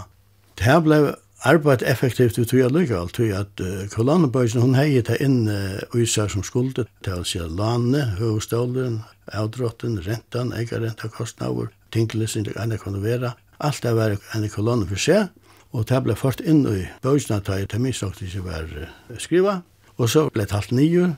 Det 0.60 0.76
ble 0.84 1.16
arbeid 1.46 1.84
effektivt 1.86 2.40
ut 2.40 2.54
via 2.54 2.68
lykkevel, 2.72 3.10
til 3.14 3.34
at 3.38 3.62
uh, 3.62 3.86
kolonnebøysen, 3.94 4.64
hun 4.64 4.78
hei 4.78 5.02
ta 5.06 5.18
inn 5.22 5.46
uh, 5.52 5.82
uiser 5.94 6.32
som 6.32 6.46
skulde, 6.48 6.88
til 7.06 7.22
å 7.22 7.26
si 7.28 7.42
lane, 7.44 8.06
høvstålen, 8.20 9.02
avdrotten, 9.36 10.00
rentan, 10.06 10.54
eigarenta, 10.58 11.10
kostnaver, 11.12 11.70
tinglesen, 11.94 12.48
det 12.48 12.56
kan 12.56 12.74
det 12.74 12.82
kunne 12.82 13.04
være. 13.04 13.36
Alt 13.60 13.84
det 13.84 13.94
var 13.96 14.18
en 14.18 14.50
kolonne 14.50 14.88
for 14.90 15.00
seg, 15.00 15.30
og 15.76 15.86
det 15.90 16.02
ble 16.06 16.16
ført 16.18 16.42
inn 16.42 16.64
i 16.72 16.88
bøysen 17.04 17.38
at 17.38 17.52
jeg 17.52 17.70
til 17.70 17.84
minst 17.84 18.04
ikke 18.26 18.46
var 18.48 18.66
uh, 18.72 19.20
skriva, 19.22 19.60
og 19.98 20.10
så 20.12 20.28
ble 20.32 20.48
det 20.48 20.56
halvt 20.56 20.76
nye. 20.76 21.14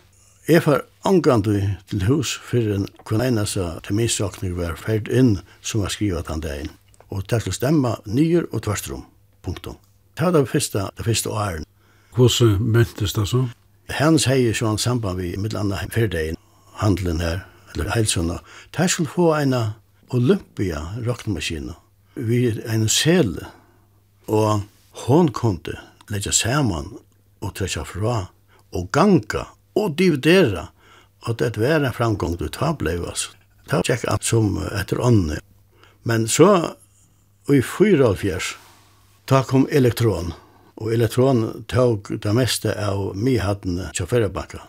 Jeg 0.47 0.63
var 0.63 0.85
angandu 1.07 1.55
til 1.91 2.05
hus 2.07 2.37
for 2.49 2.63
en 2.75 2.87
kun 3.07 3.23
eneste 3.23 3.63
til 3.83 3.97
minst 3.99 4.21
var 4.21 4.79
ferd 4.79 5.11
inn 5.11 5.37
som 5.61 5.83
var 5.83 5.91
skriva 5.91 6.23
den 6.23 6.43
dagen. 6.43 6.71
Og 7.09 7.23
det 7.29 7.41
skulle 7.41 7.55
stemme 7.55 7.95
nye 8.05 8.43
og 8.51 8.63
tverstrom. 8.63 9.05
Punktum. 9.47 9.79
Det 10.17 10.27
var 10.27 10.35
det 10.35 10.49
første, 10.51 10.89
det 10.99 11.07
første 11.07 11.31
åren. 11.31 11.65
Hvordan 12.15 12.59
mentes 12.75 13.15
det 13.15 13.27
så? 13.31 13.45
Hans 13.95 14.27
heier 14.27 14.53
så 14.53 14.67
han 14.73 14.77
samband 14.81 15.21
vi 15.21 15.33
mitt 15.39 15.55
landa 15.55 15.79
fyrdein, 15.93 16.35
handelen 16.83 17.21
her, 17.23 17.45
eller 17.73 17.93
heilsunna. 17.95 18.41
Der 18.75 18.87
skulle 18.87 19.09
få 19.09 19.31
en 19.39 19.55
Olympia 20.11 20.83
rockmaskina 21.07 21.77
vi 22.17 22.61
en 22.65 22.87
sel 22.89 23.37
og 24.27 24.63
hon 25.05 25.29
kunde 25.33 25.77
leggja 26.11 26.33
saman 26.33 26.89
og 27.43 27.53
trekja 27.57 27.85
fra 27.87 28.17
og 28.75 28.89
ganga 28.91 29.45
og 29.77 29.97
dividera 29.99 30.67
og 31.27 31.37
det 31.39 31.57
var 31.59 31.83
en 31.83 31.93
framgång 31.93 32.37
du 32.39 32.47
ta 32.47 32.73
blei 32.77 32.97
altså. 32.97 33.33
Det 33.67 33.73
var 33.73 33.87
tjekk 33.87 34.05
at 34.07 34.23
som 34.23 34.61
etter 34.63 35.01
ånden. 35.03 35.41
Men 36.07 36.27
så 36.31 36.77
i 37.51 37.59
44 37.59 38.13
Ta 39.27 39.41
kom 39.43 39.65
elektron, 39.71 40.31
og 40.79 40.93
elektron 40.93 41.65
tog 41.67 42.07
det 42.23 42.31
meste 42.31 42.71
av 42.79 43.09
mihattene 43.19 43.89
til 43.97 44.07
Ferrebakka. 44.07 44.61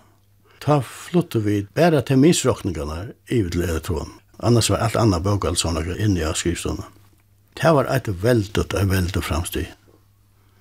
Ta 0.59 0.81
flyttet 0.83 1.45
vi 1.45 1.61
bare 1.79 2.01
til 2.03 2.19
misrokningene 2.19 3.13
i 3.31 3.39
til 3.47 3.63
elektron. 3.63 4.17
Annars 4.43 4.71
var 4.71 4.83
alt 4.83 4.97
annet 4.99 5.23
bøk 5.23 5.45
og 5.45 5.53
alt 5.53 5.63
sånt 5.63 5.87
inne 5.95 6.25
i 6.27 6.33
skrivstående. 6.35 6.89
Det 7.55 7.71
var 7.75 7.87
et 7.95 8.11
veldig, 8.23 8.65
et 8.65 8.91
veldig 8.91 9.23
fremstid. 9.23 9.67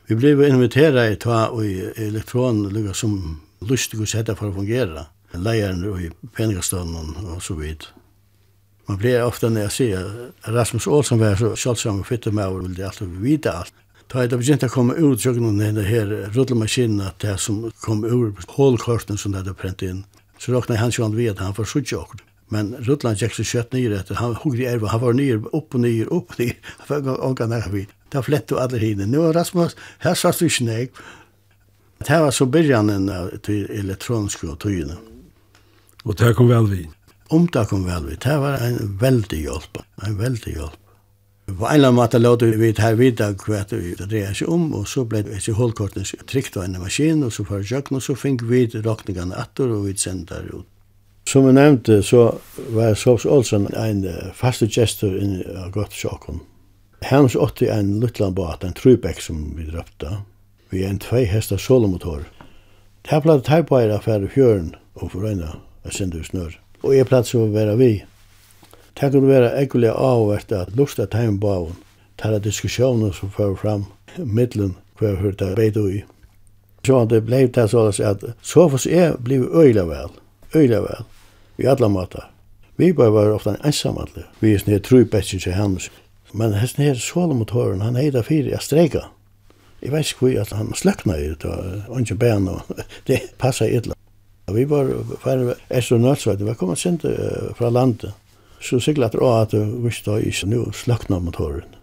Vi 0.08 0.16
blev 0.16 0.46
inviteret 0.46 1.12
i 1.12 1.20
ta 1.20 1.48
i 1.62 1.90
elektron 1.98 2.68
lugga 2.70 2.94
som 2.94 3.42
lustig 3.60 4.02
å 4.02 4.06
sette 4.06 4.36
för 4.36 4.50
att 4.50 4.56
fungera. 4.56 5.06
Leieren 5.32 6.00
i 6.06 6.12
peningastånden 6.36 7.16
och 7.26 7.44
så 7.44 7.54
vidt. 7.54 7.88
Man 8.86 8.98
blir 8.98 9.24
ofta 9.24 9.50
när 9.50 9.62
jeg 9.62 9.72
sier 9.72 10.32
Rasmus 10.42 10.88
Olsson 10.88 11.20
var 11.20 11.36
så 11.36 11.56
kjølsom 11.56 12.00
og 12.00 12.06
fytte 12.08 12.32
med 12.32 12.48
og 12.48 12.62
ville 12.64 12.86
alltid 12.86 13.08
vita 13.08 13.52
allt. 13.52 13.74
Da 14.08 14.24
er 14.24 14.30
det 14.32 14.40
begynt 14.40 14.64
å 14.64 14.72
komme 14.72 14.96
ut 14.96 15.26
jøkken 15.26 15.60
denne 15.60 15.84
her 15.84 16.08
rullemaskinen 16.32 17.04
at 17.04 17.20
det 17.24 17.36
som 17.44 17.66
kom 17.84 18.06
ur 18.08 18.32
hålkorten 18.56 19.20
som 19.20 19.34
det 19.34 19.44
hadde 19.44 19.58
prent 19.60 19.84
inn. 19.84 20.06
Så 20.40 20.54
råkna 20.54 20.78
han 20.80 20.94
sjåan 20.96 21.18
vid 21.18 21.34
at 21.34 21.44
han 21.44 21.56
får 21.58 21.68
suttje 21.74 22.00
åkken. 22.00 22.24
Men 22.54 22.72
Rutland 22.88 23.20
gikk 23.20 23.36
så 23.36 23.44
kjøtt 23.44 23.74
nyr 23.76 23.98
etter. 23.98 24.20
Han 24.22 24.38
hugg 24.40 24.62
i 24.62 24.68
erva, 24.70 24.94
han 24.94 25.04
var 25.04 25.18
nyr, 25.18 25.42
opp 25.52 25.76
og 25.76 25.84
nyr, 25.84 26.08
opp 26.16 26.32
og 26.32 26.40
nyr. 26.40 26.56
Han 26.80 26.90
var 26.94 27.04
gang 27.04 27.20
ångan 27.28 27.72
vi. 27.74 27.84
Da 28.14 28.24
flett 28.24 28.48
du 28.48 28.56
alle 28.56 28.80
hine. 28.80 29.10
Nå, 29.12 29.26
Rasmus, 29.36 29.76
her 30.06 30.16
satt 30.16 30.40
du 30.40 30.48
ikke 30.48 30.70
nek. 30.70 31.02
Det 32.08 32.22
var 32.24 32.32
så 32.32 32.48
byrjanen 32.48 33.10
av 33.12 33.34
elektroniske 33.52 34.48
og 34.48 34.60
tøyene. 34.64 34.96
Og 36.08 36.16
det 36.16 36.36
kom 36.38 36.48
vel 36.48 36.70
vi? 36.72 36.86
Om 37.36 37.50
det 37.52 37.66
kom 37.68 37.84
vel 37.84 38.08
vi. 38.08 38.16
Det 38.24 38.38
var 38.40 38.62
en 38.64 38.94
veldig 39.02 39.44
hjelp. 39.44 39.82
En 40.08 40.20
veldig 40.22 40.54
hjelp. 40.56 40.87
På 41.48 41.66
en 41.66 41.76
eller 41.76 41.88
annen 41.88 41.96
måte 41.96 42.20
låt 42.20 42.42
vi 42.44 42.74
her 42.78 42.96
videre 43.00 43.34
hva 43.40 43.64
vi 43.72 43.94
dreier 43.96 44.34
seg 44.36 44.50
om, 44.52 44.74
og 44.76 44.88
så 44.88 45.06
ble 45.08 45.24
det 45.24 45.40
ikke 45.40 45.56
holdkortene 45.56 46.26
trygt 46.28 46.58
av 46.58 46.66
en 46.68 46.76
maskin, 46.82 47.24
og 47.24 47.32
så 47.32 47.46
får 47.48 47.64
jeg 47.64 47.86
og 47.92 48.04
så 48.04 48.16
fikk 48.20 48.44
vi 48.50 48.66
råkningene 48.76 49.38
etter, 49.40 49.72
og 49.72 49.88
vi 49.88 49.96
sendte 49.96 50.42
det 50.44 50.52
ut. 50.52 50.68
Som 51.28 51.48
jeg 51.48 51.56
nevnte, 51.56 52.02
så 52.04 52.38
var 52.76 52.94
Sovs 52.96 53.26
Olsen 53.26 53.68
en 53.76 54.04
faste 54.36 54.68
gestor 54.68 55.16
i 55.16 55.44
Gottsjåkon. 55.72 56.44
Hans 57.08 57.36
åtte 57.36 57.68
en 57.72 58.00
Lutlandbåt, 58.00 58.64
en 58.64 58.74
Trubæk 58.74 59.22
som 59.22 59.42
vi 59.56 59.68
drøpte, 59.72 60.22
vi 60.70 60.84
er 60.84 60.92
en 60.92 61.00
tvei 61.00 61.26
hesta 61.28 61.58
solomotor. 61.58 62.26
Det 63.04 63.12
her 63.12 63.24
ble 63.24 63.38
det 63.40 63.52
her 63.52 63.64
på 63.64 63.80
eier 63.80 63.96
affære 63.96 64.28
fjøren, 64.32 64.76
og 64.96 65.12
for 65.12 65.28
øyne, 65.28 65.52
jeg 65.86 65.94
sender 65.94 66.24
snør. 66.24 66.58
Og 66.84 66.96
jeg 66.96 67.08
platt 67.08 67.28
så 67.28 67.46
å 67.46 67.52
være 67.54 67.78
vi, 67.80 67.92
Det 68.98 69.12
kunne 69.12 69.30
være 69.30 69.54
ekkelig 69.62 69.92
avvært 69.94 70.52
at 70.52 70.74
lusta 70.76 71.06
teimbaven 71.06 71.76
til 72.18 72.34
at 72.34 72.44
diskusjonen 72.44 73.14
som 73.14 73.30
fører 73.30 73.56
fram 73.56 73.86
middelen 74.18 74.76
hver 75.00 75.20
hver 75.22 75.36
det 75.38 75.56
beit 75.56 75.78
i. 75.78 76.04
Så 76.86 77.06
det 77.06 77.26
blei 77.26 77.46
det 77.48 77.70
så 77.70 77.92
at 78.04 78.24
Sofus 78.42 78.88
er 78.88 79.18
blei 79.24 79.38
øyla 79.38 79.84
vel, 79.86 80.10
øyla 80.56 80.80
vel, 80.80 81.06
i 81.58 81.66
alla 81.66 81.88
måter. 81.88 82.26
Vi 82.78 82.94
bare 82.94 83.14
var 83.14 83.34
ofta 83.34 83.50
en 83.50 83.66
ensamadle, 83.66 84.24
vi 84.40 84.54
er 84.54 84.60
tru 84.60 84.80
trubetsin 84.80 85.40
til 85.40 85.54
hans. 85.54 85.92
Men 86.34 86.54
hesten 86.54 86.84
her 86.84 86.96
solomotoren, 86.96 87.82
han 87.82 87.96
heida 87.96 88.22
fyrir 88.22 88.56
a 88.56 88.60
streika. 88.60 89.00
Jeg 89.82 89.92
vet 89.92 90.12
ikke 90.12 90.20
hvor 90.20 90.42
at 90.42 90.52
han 90.58 90.74
sløkna 90.74 91.16
i 91.16 91.30
det, 91.30 91.84
og 91.88 92.00
ikke 92.00 92.16
ben, 92.16 92.48
og 92.48 92.62
det 93.08 93.22
passa 93.38 93.66
illa. 93.66 93.94
Vi 94.54 94.70
var 94.70 94.90
ferdig, 95.24 95.56
er 95.70 95.82
så 95.82 95.98
nødt, 95.98 96.46
var 96.46 96.54
kommet 96.54 96.78
sint 96.78 97.02
fra 97.58 97.70
landet. 97.70 98.14
Så 98.62 98.80
siklet 98.82 99.14
det 99.14 99.22
at 99.22 99.54
vi 99.54 99.64
visste 99.86 100.18
jeg 100.18 100.34
ikke 100.34 100.50
nå 100.52 100.62
slakna 100.74 101.20
motoren. 101.22 101.76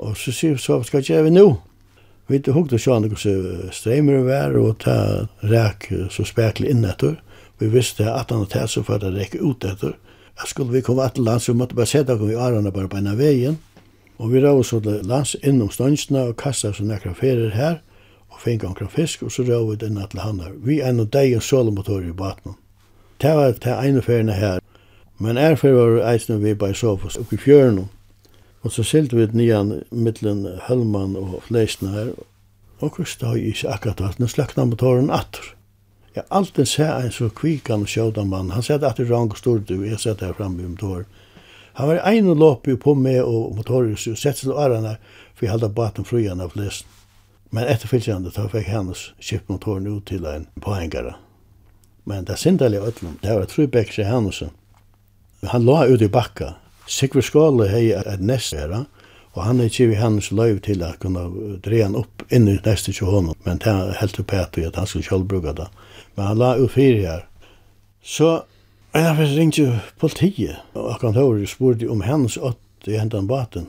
Og 0.00 0.16
så 0.16 0.32
sier 0.32 0.56
vi 0.56 0.62
så, 0.62 0.78
hva 0.80 0.86
skal 0.86 1.02
jeg 1.04 1.20
gjøre 1.20 1.32
nå? 1.34 1.48
Vi 2.30 2.38
vet 2.38 2.52
hukte 2.54 2.78
sjåan 2.78 3.08
hvordan 3.10 3.72
streimer 3.74 4.22
var 4.26 4.54
og 4.58 4.78
ta 4.84 5.26
rek 5.42 5.88
så 6.14 6.24
spekler 6.26 6.70
inn 6.70 6.86
etter. 6.86 7.18
Vi 7.58 7.68
visste 7.68 8.06
at 8.06 8.30
han 8.30 8.46
hadde 8.46 8.68
så 8.70 8.84
for 8.86 9.02
å 9.02 9.10
rekke 9.12 9.42
ut 9.42 9.66
etter. 9.66 9.96
Jeg 10.40 10.48
skulle 10.48 10.72
vi 10.72 10.80
komme 10.80 11.08
til 11.12 11.26
land, 11.26 11.42
så 11.42 11.52
vi 11.52 11.58
måtte 11.58 11.76
bare 11.76 11.90
sette 11.90 12.14
oss 12.14 12.30
i 12.30 12.38
årene 12.38 12.72
bare 12.72 12.88
på 12.88 12.96
en 12.96 13.10
av 13.10 13.18
veien. 13.20 13.58
Og 14.16 14.32
vi 14.32 14.40
rau 14.40 14.60
oss 14.60 14.70
til 14.72 15.02
lands 15.04 15.34
innom 15.42 15.68
stønsene 15.74 16.28
og 16.30 16.38
kastet 16.40 16.70
oss 16.70 16.80
nekra 16.80 17.12
ferier 17.18 17.52
her 17.56 17.80
og 18.30 18.40
fikk 18.44 18.64
omkra 18.64 18.86
fisk, 18.88 19.26
og 19.26 19.34
så 19.34 19.44
rau 19.44 19.66
vi 19.68 19.76
den 19.82 19.98
til 19.98 20.22
han 20.22 20.40
Vi 20.64 20.80
er 20.80 20.94
noe 20.94 21.10
deg 21.10 21.34
og 21.36 21.42
solomotor 21.42 22.06
i 22.06 22.12
baten. 22.12 22.54
Det 23.20 23.34
var 23.36 23.52
det 23.52 23.74
ene 23.74 24.02
feriene 24.02 24.32
her, 24.32 24.60
Men 25.20 25.36
erfer 25.36 25.74
var 25.76 25.98
eisne 26.14 26.38
vi 26.40 26.54
bare 26.54 26.72
bei 26.72 26.76
Sofos 26.76 27.18
oppi 27.20 27.36
fjøren. 27.36 27.90
Og 28.64 28.72
så 28.72 28.82
silt 28.84 29.12
vi 29.12 29.26
nian 29.36 29.82
mittlen 29.92 30.46
Hølman 30.64 31.16
og 31.20 31.42
Fleisner 31.44 31.92
her. 31.92 32.12
Og 32.80 32.96
hvor 32.96 33.04
stod 33.04 33.36
jeg 33.36 33.52
ikke 33.52 33.68
akkurat 33.68 34.00
at 34.00 34.20
nå 34.20 34.28
slakna 34.32 34.64
motoren 34.64 35.10
atter. 35.12 35.52
Jeg 36.16 36.24
alltid 36.30 36.66
ser 36.66 36.94
en 36.96 37.12
så 37.12 37.28
kvikan 37.28 37.84
og 37.84 37.92
sjådan 37.92 38.30
mann. 38.32 38.50
Han 38.56 38.64
sier 38.64 38.80
at 38.80 38.96
det 38.96 39.10
rang 39.10 39.28
stort 39.36 39.68
du, 39.68 39.82
jeg 39.84 40.00
sier 40.00 40.16
det 40.16 40.30
her 40.30 40.38
framme 40.38 40.64
i 40.64 40.70
motoren. 40.70 41.04
Han 41.76 41.88
var 41.88 42.00
ein 42.08 42.28
og 42.28 42.40
låp 42.40 42.70
på 42.80 42.94
meg 42.96 43.20
og 43.20 43.52
motorer 43.56 43.92
og 43.92 44.00
sett 44.00 44.40
seg 44.40 44.48
til 44.48 44.56
årene 44.56 44.96
for 45.34 45.44
jeg 45.46 45.52
hadde 45.52 45.68
baten 45.76 46.08
frujan 46.08 46.40
av 46.40 46.56
flest. 46.56 46.88
Men 47.52 47.68
etter 47.68 47.92
fylkjande 47.92 48.32
tar 48.32 48.48
fikk 48.48 48.72
hennes 48.72 49.10
kjipt 49.20 49.52
motoren 49.52 49.86
ut 49.86 50.08
til 50.08 50.24
en 50.24 50.48
påhengare. 50.64 51.14
Men 52.08 52.24
det 52.24 52.38
er 52.38 52.40
sindalige 52.40 52.88
ötlum, 52.88 53.20
det 53.20 53.36
var 53.36 53.44
tru 53.44 53.66
bekk 53.66 53.92
bækse 53.92 54.08
hennesen 54.08 54.56
Han 55.42 55.64
lå 55.64 55.84
ut 55.84 56.02
i 56.02 56.08
bakka. 56.08 56.54
Sigvur 56.86 57.24
Skåle 57.24 57.68
hei 57.70 57.92
et 57.96 58.20
nest 58.20 58.52
her, 58.52 58.72
og 59.32 59.42
han 59.46 59.60
er 59.62 59.70
kivi 59.72 59.94
hans 59.96 60.30
løyv 60.34 60.58
til 60.66 60.82
at 60.82 60.98
kunne 61.00 61.22
dreie 61.64 61.86
han 61.86 61.96
opp 61.96 62.24
inn 62.34 62.48
i 62.50 62.58
nestet 62.64 62.98
til 62.98 63.08
honom, 63.08 63.36
men 63.46 63.60
det 63.62 63.70
er 63.70 63.94
helt 64.00 64.18
oppi 64.20 64.64
at 64.66 64.76
han 64.76 64.88
skulle 64.90 65.06
sjálf 65.06 65.28
bruka 65.30 65.54
det. 65.56 65.68
Men 66.16 66.26
han 66.26 66.40
la 66.42 66.54
ut 66.58 66.74
fyrir 66.74 67.06
her. 67.06 67.22
Så 68.02 68.42
en 68.92 69.06
av 69.06 69.20
oss 69.22 69.36
ringte 69.38 69.78
politiet, 70.02 70.58
og 70.74 70.96
akkurat 70.96 71.20
høyre 71.20 71.46
spurte 71.46 71.88
om 71.88 72.02
hans 72.04 72.36
ått 72.36 72.90
i 72.90 72.98
hentan 72.98 73.30
baten. 73.30 73.68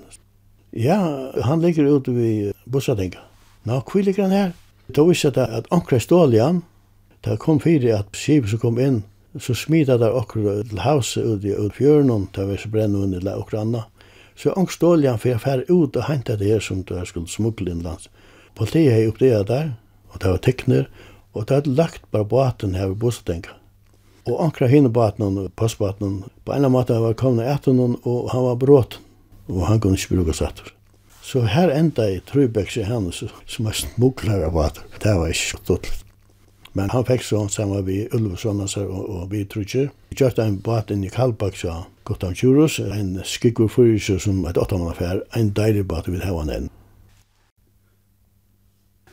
Ja, 0.72 0.98
han 1.44 1.62
ligger 1.62 1.88
ute 1.88 2.12
vid 2.16 2.58
bussatinga. 2.66 3.22
Nå, 3.64 3.82
hvor 3.86 4.02
ligger 4.02 4.26
han 4.26 4.36
her? 4.36 4.52
Da 4.92 5.06
visste 5.06 5.32
jeg 5.36 5.62
at 5.62 5.70
onkra 5.72 6.00
stål 6.00 6.34
igjen. 6.34 6.62
Det 7.22 7.38
kom 7.40 7.60
fire 7.62 8.00
at 8.00 8.18
skipet 8.18 8.50
som 8.50 8.60
kom 8.64 8.80
inn 8.82 9.04
så 9.40 9.56
smita 9.56 9.98
der 9.98 10.16
okkur 10.18 10.64
til 10.68 10.82
hauset 10.84 11.24
ut 11.24 11.46
i 11.48 11.54
fjørnum, 11.76 12.28
da 12.36 12.46
vi 12.50 12.58
så 12.58 12.68
vers 12.68 12.72
brennun 12.74 13.14
eller 13.16 13.40
okkur 13.40 13.62
anna. 13.62 13.86
Så 14.36 14.52
angst 14.58 14.84
oljan 14.84 15.20
for 15.20 15.32
jeg 15.32 15.44
fær 15.44 15.64
ut 15.70 15.96
og 15.96 16.08
henta 16.08 16.36
det 16.36 16.50
her 16.50 16.64
som 16.64 16.84
du 16.84 16.96
skulle 17.06 17.30
smugle 17.32 17.72
innlands. 17.72 18.10
Politiet 18.56 18.92
hei 18.92 19.08
oppdea 19.08 19.44
der, 19.48 19.74
og 20.12 20.20
det 20.20 20.34
var 20.34 20.44
tekner, 20.44 20.90
og 21.34 21.48
det 21.48 21.62
hadde 21.62 21.76
lagt 21.78 22.04
bare 22.12 22.28
båten 22.28 22.76
her 22.76 22.92
ved 22.92 23.00
bostenka. 23.00 23.56
Og 24.28 24.44
ankra 24.44 24.68
hinne 24.68 24.92
båten 24.92 25.40
og 25.40 25.54
passbåten, 25.56 26.24
på 26.46 26.54
en 26.54 26.72
måte 26.72 27.00
var 27.00 27.16
kommet 27.18 27.48
etter 27.48 27.74
noen, 27.74 27.96
og 28.04 28.30
han 28.34 28.46
var 28.50 28.60
bråt, 28.60 29.00
og 29.48 29.66
han 29.70 29.80
kunne 29.80 29.98
ikke 29.98 30.20
bruke 30.20 30.36
satt. 30.36 30.62
Så 31.24 31.46
her 31.48 31.72
enda 31.72 32.10
i 32.10 32.20
Trøybæks 32.28 32.78
i 32.82 32.86
hennes 32.86 33.24
som 33.48 33.68
er 33.70 33.78
smuglare 33.78 34.52
båter. 34.52 34.84
Det 35.00 35.16
var 35.16 35.32
ikke 35.32 35.62
stått 35.62 35.92
Men 36.74 36.90
han 36.90 37.06
fikk 37.06 37.24
så 37.24 37.48
sammen 37.52 37.86
med 37.86 38.14
Ulve 38.16 38.38
og, 38.86 39.10
og 39.10 39.32
vi 39.32 39.44
trutjer. 39.46 39.90
Vi 40.10 40.16
kjørte 40.16 40.44
en 40.44 40.60
båt 40.64 40.92
inn 40.92 41.04
i 41.04 41.10
Kalbak, 41.10 41.58
så 41.58 41.84
Gottam 42.04 42.34
Tjurus, 42.34 42.80
en 42.80 43.20
skikkur 43.24 43.68
fyrirse 43.68 44.20
som 44.20 44.46
et 44.46 44.58
åttamannaffær, 44.58 45.22
en 45.36 45.52
deilig 45.52 45.88
båt 45.88 46.08
vi 46.08 46.20
hava 46.24 46.46
den. 46.48 46.70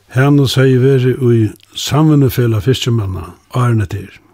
Henne 0.09 0.47
sier 0.49 0.79
vi 0.81 1.35
i 1.35 1.49
samvennefela 1.75 2.63
fiskemanna, 2.65 3.35
Arne 3.53 3.85
Tyr. 3.85 4.28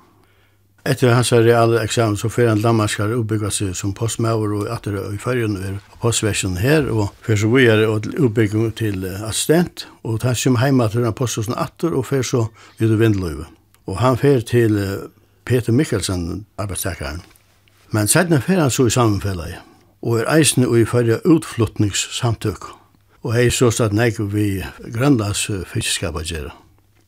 Etter 0.85 1.15
hans 1.15 1.31
reale 1.33 1.79
eksamen 1.81 2.17
så 2.17 2.29
fer 2.29 2.51
han 2.51 2.61
Danmarkar 2.61 3.09
utbygga 3.15 3.49
seg 3.49 3.73
som 3.73 3.93
postmauer 3.97 4.51
og 4.53 4.67
atter 4.69 4.99
i 5.09 5.17
fyrjen 5.17 5.55
er 5.57 5.79
postversjonen 6.03 6.59
her 6.61 6.85
og 6.93 7.15
fer 7.25 7.39
så 7.41 7.49
vi 7.49 7.63
er 7.73 7.81
utbygga 7.89 8.69
til 8.77 9.07
assistent 9.25 9.87
og 10.03 10.21
han 10.21 10.37
kommer 10.43 10.61
heima 10.61 10.87
til 10.93 11.07
han 11.07 11.17
postversjonen 11.17 11.57
atter 11.63 11.95
og 11.97 12.05
fer 12.05 12.21
så 12.21 12.45
vid 12.77 12.93
vindløyve. 13.01 13.47
Og 13.89 13.97
han 13.97 14.17
fer 14.17 14.45
til 14.45 14.77
Peter 15.45 15.73
Mikkelsen, 15.73 16.45
arbeidstakaren. 16.57 17.21
Men 17.89 18.07
sætna 18.07 18.39
fyrir 18.39 18.61
han 18.61 18.71
så 18.71 18.85
i 18.85 18.93
sammenfellet 18.93 19.57
og 20.05 20.19
er 20.19 20.29
eisne 20.37 20.67
og 20.67 20.79
i 20.79 20.85
fyrja 20.85 21.17
utflutningssamtøk 21.25 22.69
og 23.25 23.33
hei 23.33 23.47
så 23.49 23.71
statt 23.73 23.93
nek 23.97 24.21
vi 24.29 24.61
grønlands 24.93 25.47
fiskskap 25.71 26.21
å. 26.21 26.64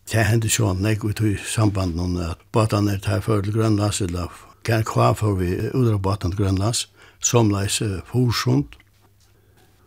Det 0.08 0.24
hendte 0.24 0.48
så 0.48 0.70
nek 0.74 1.04
ut 1.04 1.20
i 1.20 1.34
sambanden 1.44 2.16
at 2.24 2.40
båtene 2.56 2.94
er 2.96 3.00
tar 3.04 3.20
for 3.26 3.42
til 3.44 3.58
Grønlands, 3.58 4.00
eller 4.02 4.32
kan 4.64 4.86
kva 4.88 5.10
for 5.12 5.36
vi 5.36 5.50
udra 5.76 5.98
båtene 6.00 6.32
til 6.32 6.46
Grønlands, 6.46 6.86
som 7.20 7.50
leis 7.52 7.82
Forsund. 8.08 8.78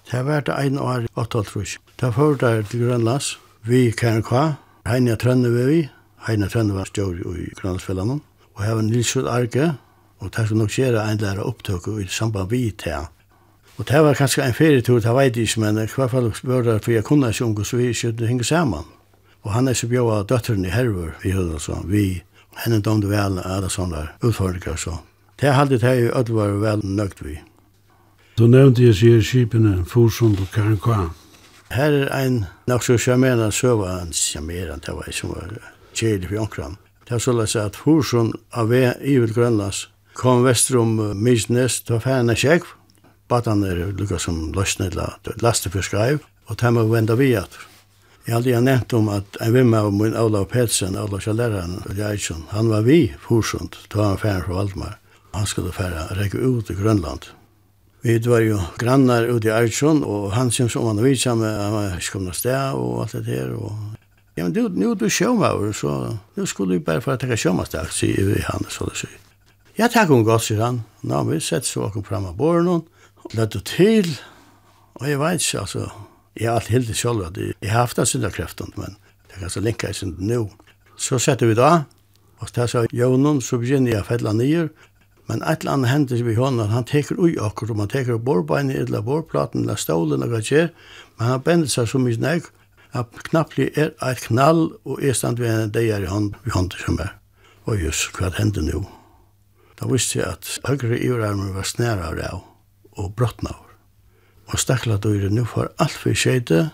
Det 0.05 0.19
har 0.19 0.27
vært 0.29 0.51
en 0.53 0.77
år, 0.79 1.07
8,5. 1.17 1.79
Det 2.01 2.13
for 2.15 2.37
der 2.37 2.63
til 2.69 2.85
Grønlands, 2.85 3.39
vi 3.65 3.91
kan 3.97 4.21
kva, 4.23 4.59
Heina 4.87 5.17
Trønne 5.17 5.55
var 5.55 5.73
vi, 5.73 5.81
Heina 6.29 6.49
Trønne 6.53 6.77
var 6.77 6.93
stjør 6.93 7.25
i 7.39 7.49
Grønlandsfellanen, 7.57 8.21
og 8.55 8.65
her 8.65 8.77
var 8.77 8.83
Nilsjød 8.83 9.29
Arke, 9.29 9.73
og 10.21 10.37
det 10.37 10.47
skal 10.47 10.61
nok 10.61 10.77
skjere 10.77 11.09
en 11.09 11.25
lærer 11.25 11.49
opptøk 11.49 11.89
i 11.97 12.09
samband 12.13 12.51
vi 12.53 12.71
til 12.77 13.09
Og 13.79 13.89
det 13.89 14.05
var 14.05 14.15
kanskje 14.15 14.45
en 14.45 14.55
ferietur, 14.55 15.01
det 15.01 15.17
vet 15.17 15.37
jeg 15.37 15.49
ikke, 15.49 15.61
men 15.61 15.79
i 15.79 15.89
hvert 15.97 16.11
fall 16.11 16.33
var 16.43 16.63
det 16.63 16.85
for 16.85 16.93
jeg 16.93 17.05
kunne 17.05 17.29
ikke 17.29 17.45
unge, 17.45 17.65
så 17.65 17.77
vi 17.77 17.89
ikke 17.89 18.27
henge 18.27 18.45
sammen. 18.45 18.85
Og 19.43 19.53
han 19.53 19.69
er 19.69 19.77
så 19.77 19.89
bjóa 19.89 20.23
døtteren 20.29 20.65
i 20.65 20.73
herver 20.73 21.15
i 21.25 21.33
høyden, 21.33 21.61
så 21.61 21.81
vi 21.89 22.23
henne 22.65 22.81
domte 22.85 23.09
vel 23.09 23.39
alle 23.41 23.71
sånne 23.73 24.09
utfordringer, 24.21 24.77
så. 24.77 24.99
Det 25.41 25.49
er 25.49 25.57
alltid 25.57 25.81
det 25.81 25.95
jeg 25.97 26.13
øde 26.13 26.35
var 26.37 26.59
vel 26.61 26.83
nøgt 26.85 27.23
vi. 27.25 27.39
Du 28.37 28.47
nevnte 28.47 28.85
jeg 28.85 28.97
sier 28.97 29.23
skipene 29.25 29.85
Forsund 29.89 30.41
og 30.41 30.51
Karanka. 30.53 31.11
Her 31.73 31.93
er 32.09 32.27
en 32.27 32.45
nok 32.69 32.85
så 32.85 32.99
sjamerende 32.99 33.53
søva, 33.53 34.01
en 34.01 34.13
sjamerende, 34.13 34.83
det 34.87 34.95
var 34.97 35.09
jeg 35.09 35.15
som 35.15 35.33
var 35.33 35.55
kjedelig 35.95 36.29
for 36.29 36.37
jonkran. 36.41 36.77
Det 37.07 37.15
er 37.15 37.19
så 37.19 37.31
såleis 37.31 37.57
at 37.57 37.77
Forsund 37.77 38.37
av 38.53 38.69
vei 38.71 38.91
i 39.01 39.17
Grønlands 39.33 39.89
kom 40.15 40.45
vestrum 40.45 40.99
Mysnes, 41.17 41.81
var 41.89 42.03
færne 42.05 42.37
kjekv, 42.37 42.67
batan 43.31 43.65
er 43.65 43.87
lukka 43.97 44.19
som 44.19 44.51
løsne 44.51 44.91
løsnedla, 44.91 45.07
lastefiskaiv, 45.41 46.21
og 46.47 46.57
det 46.57 46.59
temma 46.65 46.85
venda 46.85 47.15
vi 47.15 47.33
atur. 47.39 47.67
Jeg 48.27 48.37
hadde 48.37 48.53
jeg 48.53 48.63
nevnt 48.63 48.93
om 48.95 49.09
at 49.11 49.37
en 49.41 49.55
vimma 49.55 49.81
av 49.87 49.95
min 49.97 50.17
Olav 50.19 50.51
Petsen, 50.53 50.97
Olav 51.01 51.23
Kjalleren, 51.25 51.79
Jaitsson, 51.97 52.45
han 52.53 52.69
var 52.69 52.85
vi 52.85 53.15
forsund, 53.25 53.79
da 53.91 54.11
han 54.11 54.21
færen 54.21 54.45
fra 54.45 54.59
Valdemar. 54.59 54.99
Han 55.33 55.47
skulle 55.47 55.73
fære 55.73 56.09
rekke 56.19 56.39
ut 56.39 56.71
i 56.71 56.77
Grønland. 56.77 57.31
Vi 58.03 58.19
var 58.25 58.41
jo 58.41 58.59
grannar 58.81 59.29
ute 59.29 59.49
i 59.49 59.53
Artsson, 59.53 60.05
og 60.05 60.33
han 60.33 60.51
synes 60.51 60.73
som 60.73 60.87
han 60.87 60.97
var 60.97 61.09
vidt 61.09 61.21
sammen, 61.21 61.49
han 61.49 61.73
var 61.73 61.97
ikke 61.97 62.13
kommet 62.13 62.37
sted 62.37 62.77
og 62.77 63.03
alt 63.03 63.13
det 63.13 63.27
der. 63.27 63.51
Og... 63.57 63.73
Ja, 64.37 64.47
men 64.49 64.73
nu 64.75 64.95
du 64.95 65.09
sjømaver, 65.09 65.73
så 65.73 66.17
nu 66.37 66.47
skulle 66.47 66.79
vi 66.79 66.85
bare 66.85 67.01
få 67.05 67.13
å 67.13 67.21
takke 67.21 67.37
sjømastak, 67.37 67.93
sier 67.93 68.25
vi 68.25 68.41
han, 68.47 68.65
så 68.69 68.89
det 68.89 69.03
sier. 69.03 69.19
Ja, 69.79 69.89
takk 69.89 70.11
om 70.13 70.25
godt, 70.25 70.47
sier 70.49 70.63
han. 70.65 70.83
Nå, 71.03 71.23
vi 71.29 71.41
setter 71.41 71.69
så 71.69 71.89
åkken 71.89 72.05
fram 72.05 72.31
av 72.31 72.39
båren, 72.41 72.69
og 72.69 73.37
lett 73.37 73.59
til, 73.69 74.09
og 74.97 75.07
jeg 75.09 75.21
vet 75.21 75.45
ikke, 75.45 75.67
altså, 75.67 75.91
Jeg 76.39 76.49
har 76.49 76.61
alltid 76.61 76.77
heldig 76.79 76.97
selv 76.97 77.25
at 77.27 77.39
jeg 77.41 77.71
har 77.71 77.87
haft 77.87 77.99
en 77.99 78.31
kreften, 78.31 78.73
men 78.77 78.97
det 79.27 79.37
er 79.37 79.47
ganske 79.47 79.65
linka 79.65 79.91
i 79.91 79.97
synd 79.97 80.21
nå. 80.23 80.45
Så 80.97 81.19
setter 81.19 81.51
vi 81.51 81.57
da, 81.59 81.85
og 82.41 82.49
så 82.49 82.67
sa 82.69 82.85
Jonon, 82.93 83.41
så 83.41 83.59
begynner 83.59 83.93
jeg 83.95 84.05
å 84.05 84.09
fella 84.09 84.33
nye, 84.37 84.69
men 85.31 85.45
et 85.47 85.63
eller 85.63 85.77
annet 85.77 85.91
hender 85.93 86.23
vi 86.27 86.35
hånden, 86.35 86.73
han 86.73 86.87
teker 86.89 87.19
ui 87.21 87.37
akkurat, 87.39 87.77
man 87.79 87.91
teker 87.91 88.19
borbeinet, 88.19 88.89
eller 88.89 89.05
borplaten, 89.07 89.63
eller 89.63 89.79
stålen, 89.79 90.19
eller 90.19 90.33
hva 90.33 90.43
skjer, 90.43 90.73
men 91.19 91.29
han 91.29 91.45
bender 91.47 91.71
seg 91.71 91.87
så 91.91 92.01
mye 92.03 92.19
nek, 92.19 92.49
at 92.99 93.23
knapplig 93.29 93.69
er 93.79 93.93
et 94.03 94.25
knall, 94.27 94.73
og 94.83 94.99
er 94.99 95.15
stand 95.15 95.39
ved 95.39 95.53
en 95.53 95.75
deier 95.75 96.03
i 96.03 96.11
hånd, 96.11 96.35
vi 96.43 96.55
hånd 96.55 96.75
som 96.83 96.99
er. 96.99 97.15
Og 97.71 97.79
just, 97.79 98.11
hva 98.19 98.33
hender 98.35 98.67
nå? 98.67 98.83
Da 99.79 99.87
visste 99.89 100.19
jeg 100.19 100.35
at 100.35 100.51
høyre 100.67 100.99
iverarmen 100.99 101.55
var 101.55 101.69
snæra 101.69 102.11
av, 102.33 102.43
og 102.99 103.15
brottna 103.15 103.55
av 103.55 103.70
og 104.51 104.59
stakla 104.59 104.99
døyre 104.99 105.31
nu 105.31 105.45
for 105.47 105.71
alt 105.79 105.97
for 105.97 106.15
skjøyte, 106.17 106.71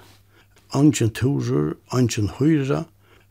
angen 0.75 1.11
turer, 1.15 1.75
angen 1.93 2.31
høyre, 2.39 2.85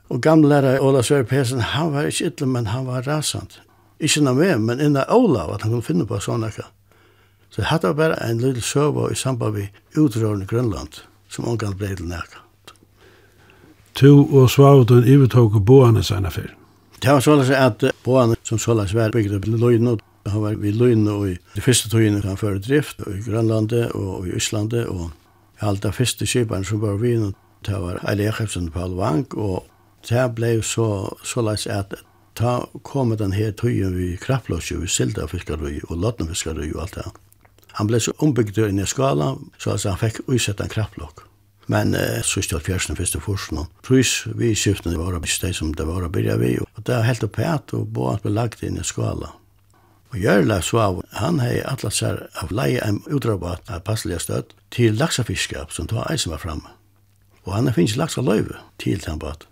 og 0.10 0.22
gamle 0.22 0.50
lærer 0.50 0.80
Ola 0.86 1.02
Sverre 1.04 1.26
Pesen, 1.26 1.60
han 1.60 1.94
var 1.94 2.10
ikke 2.10 2.30
ytlig, 2.30 2.48
men 2.48 2.68
han 2.70 2.86
var 2.86 3.08
rasant. 3.08 3.60
Ikke 4.00 4.22
noe 4.22 4.38
med, 4.38 4.62
men 4.62 4.82
inna 4.84 5.06
Ola, 5.10 5.48
at 5.54 5.66
han 5.66 5.74
kunne 5.74 5.86
finne 5.86 6.06
på 6.06 6.20
sånne 6.22 6.52
ekka. 6.52 6.68
Så 7.50 7.64
jeg 7.64 7.70
hadde 7.72 7.94
bare 7.96 8.20
en 8.26 8.42
lille 8.44 8.62
søva 8.62 9.08
i 9.12 9.16
samband 9.16 9.56
med 9.56 9.98
utrørende 9.98 10.46
Grønland, 10.46 11.02
som 11.30 11.48
omgang 11.48 11.78
ble 11.80 11.96
til 11.96 12.10
nekka. 12.10 12.44
Tu 13.96 14.10
og 14.12 14.50
Svavdun 14.52 15.08
ivetog 15.08 15.56
boane 15.66 16.04
sanna 16.04 16.30
fyr. 16.30 16.52
Det 17.00 17.14
var 17.14 17.24
sånn 17.24 17.46
at 17.56 17.86
boane 18.04 18.36
som 18.44 18.60
sånn 18.60 18.84
var 18.94 19.14
bygd 19.16 19.38
av 19.38 19.48
løgnet, 19.48 20.04
Han 20.26 20.42
var 20.42 20.58
vid 20.62 20.76
Lund 20.80 21.10
og 21.10 21.28
i 21.30 21.36
de 21.56 21.62
første 21.62 21.90
togene 21.90 22.24
han 22.24 22.40
fører 22.40 22.60
drift 22.60 23.04
i 23.06 23.22
Grønlandet 23.26 23.92
og 23.94 24.28
i 24.28 24.34
Øslandet 24.38 24.88
og 24.90 25.12
alt 25.62 25.84
de 25.84 25.92
første 25.94 26.26
skipene 26.26 26.66
som 26.66 26.82
var 26.82 26.98
vid 27.02 27.32
det 27.66 27.78
var 27.82 28.02
Eile 28.10 28.28
Jakobsen 28.28 28.72
på 28.74 28.84
Alvang 28.86 29.26
og 29.34 29.66
det 30.10 30.26
ble 30.38 30.60
så, 30.62 30.88
så 31.26 31.42
leis 31.42 31.66
at 31.68 31.94
ta 32.38 32.66
kom 32.84 33.16
den 33.18 33.34
her 33.34 33.54
tøyen 33.56 33.96
vi 33.98 34.16
krapplåsje, 34.22 34.78
vi 34.82 34.90
silda 34.92 35.26
fiskarøy 35.32 35.80
og 35.88 35.98
lodna 35.98 36.28
fiskarøy 36.30 36.74
og 36.74 36.82
alt 36.84 36.98
det. 37.00 37.06
Han 37.80 37.90
ble 37.90 38.00
så 38.00 38.14
ombygd 38.24 38.60
inn 38.64 38.80
i 38.80 38.88
skala, 38.88 39.34
så 39.58 39.74
altså 39.76 39.96
han 39.96 40.02
fikk 40.04 40.22
uisett 40.28 40.62
en 40.62 40.72
krapplåk. 40.72 41.26
Men 41.68 41.96
eh, 41.98 42.22
så 42.24 42.44
stod 42.46 42.64
fjersen 42.64 42.98
første 42.98 43.20
forsen. 43.24 43.64
Prøys 43.84 44.28
vi 44.38 44.52
i 44.52 44.60
skiftene 44.60 45.00
var 45.00 45.18
det 45.18 45.54
som 45.56 45.74
det 45.74 45.88
var 45.88 46.06
å 46.06 46.12
byrja 46.12 46.38
vi, 46.38 46.54
og 46.62 46.84
det 46.84 46.94
var 46.94 47.08
helt 47.10 47.26
opphett 47.26 47.74
og 47.74 47.88
båt 47.88 48.24
belagt 48.24 48.64
inn 48.64 48.78
i 48.78 48.86
skala. 48.86 49.34
Og 50.16 50.22
Jørla 50.24 50.62
Svav, 50.64 51.02
han 51.12 51.42
hei 51.44 51.58
atlat 51.68 51.92
seg 51.98 52.22
av 52.40 52.52
leie 52.56 52.80
en 52.88 53.02
utrabat 53.12 53.68
av 53.68 53.82
passelig 53.84 54.22
støtt 54.24 54.54
til 54.72 54.96
laksafiskap 54.96 55.74
som 55.76 55.90
tog 55.92 56.06
eisen 56.08 56.32
var 56.32 56.40
framme. 56.40 56.70
Og 57.44 57.52
han 57.52 57.68
finnes 57.76 57.98
laksa 58.00 58.22
løyve 58.24 58.62
til 58.80 59.02
den 59.04 59.20
bat. 59.20 59.44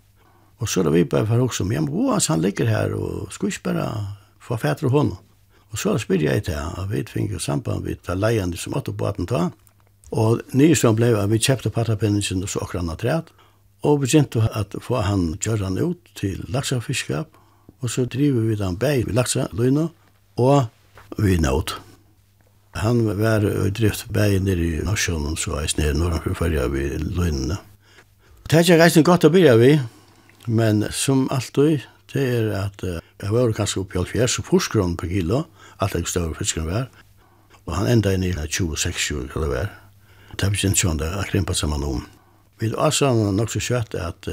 Og 0.64 0.70
så 0.72 0.80
er 0.80 0.94
vi 0.94 1.02
bare 1.04 1.26
for 1.28 1.42
også, 1.44 1.66
men 1.68 1.90
hva 1.92 2.16
han 2.16 2.40
ligger 2.40 2.70
her 2.70 2.94
og 2.96 3.34
skal 3.36 3.50
ikke 3.50 3.66
bare 3.66 3.90
få 4.40 4.56
fætre 4.56 4.88
hånden. 4.88 5.18
Og 5.68 5.82
så 5.82 5.98
spyr 6.00 6.24
jeg 6.24 6.46
til 6.46 6.56
han, 6.56 6.72
og 6.80 6.88
vi 6.94 7.02
fikk 7.12 7.34
jo 7.36 7.38
samband 7.38 7.84
med 7.84 8.00
de 8.06 8.16
leiene 8.16 8.56
som 8.56 8.76
åtte 8.78 8.94
baten 8.96 9.28
ta. 9.28 9.50
Og 10.16 10.40
nye 10.56 10.78
som 10.80 10.96
ble 10.96 11.10
at 11.12 11.28
vi 11.28 11.42
kjøpte 11.44 11.74
pattapenningen 11.74 12.40
og 12.40 12.48
så 12.48 12.62
akkurat 12.64 12.88
han 12.88 12.96
træt. 13.02 13.34
Og 13.84 14.00
begynte 14.00 14.48
at 14.48 14.72
få 14.80 15.04
han 15.04 15.34
kjøre 15.36 15.68
han 15.68 15.76
ut 15.76 16.00
til 16.16 16.40
laksafiskap. 16.48 17.36
Og 17.82 17.90
så 17.90 18.06
driver 18.08 18.48
vi 18.48 18.56
den 18.56 18.80
bæg 18.80 19.04
ved 19.10 19.20
laksa 19.20 19.50
løyne 19.52 19.90
og 20.36 20.66
vi 21.18 21.36
nåt. 21.38 21.76
Han 22.74 23.04
var 23.18 23.44
i 23.46 23.70
drift 23.70 24.08
bæg 24.10 24.40
nere 24.42 24.66
i 24.66 24.82
Norsjøen, 24.82 25.36
så 25.38 25.60
jeg 25.60 25.70
sned 25.70 25.94
når 25.94 26.16
han 26.16 26.24
forfølger 26.24 26.72
vi 26.72 26.88
løgnene. 26.98 27.60
Det 28.50 28.58
er 28.58 28.66
ikke 28.66 28.80
reisende 28.82 29.06
godt 29.06 29.26
å 29.28 29.30
begynne 29.32 29.60
vi, 29.60 29.70
men 30.50 30.82
som 30.90 31.28
alltid, 31.32 31.86
det 32.12 32.24
er 32.24 32.50
at 32.58 32.82
jeg 32.84 33.30
var 33.30 33.54
kanskje 33.56 33.84
oppi 33.84 34.00
alt 34.00 34.10
fjers 34.10 34.34
så 34.36 34.42
forskron 34.44 34.98
på 34.98 35.08
kilo, 35.12 35.44
alt 35.78 35.94
jeg 35.94 36.10
større 36.10 36.34
fiskene 36.36 36.66
var, 36.66 36.90
og 37.64 37.78
han 37.78 37.88
enda 37.88 38.12
inn 38.12 38.26
i 38.26 38.34
26-20 38.34 39.30
kilo 39.32 39.48
var. 39.54 39.70
Det 40.34 40.48
er 40.48 40.58
ikke 40.58 40.74
sånn 40.74 40.98
det 40.98 41.08
er 41.14 41.30
krimpet 41.30 41.56
sammen 41.56 41.86
om. 41.86 42.02
Vi 42.58 42.72
er 42.72 42.76
også 42.76 43.12
nok 43.14 43.54
så 43.54 43.62
kjøtt 43.62 43.94
at 43.94 44.28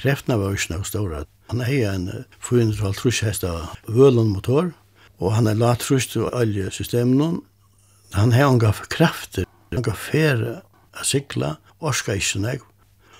kreftene 0.00 0.40
var 0.40 0.56
ikke 0.56 0.74
noe 0.78 0.88
store. 0.88 1.24
Han 1.52 1.60
har 1.66 1.92
en 1.92 2.24
450 2.40 3.24
hest 3.28 3.44
av 3.44 3.76
vølen 3.84 4.32
motor, 4.32 4.72
Og 5.20 5.34
han 5.36 5.46
er 5.50 5.58
latrust 5.60 6.16
og 6.16 6.32
alle 6.36 6.70
systemene. 6.72 7.40
Han 8.16 8.32
har 8.32 8.48
en 8.48 8.56
unga 8.56 8.72
krafter, 8.90 9.46
gav 9.70 9.96
fere 9.96 10.60
a 10.96 11.04
sikla, 11.04 11.56
orska 11.80 12.16
ikke 12.16 12.42
nek. 12.42 12.64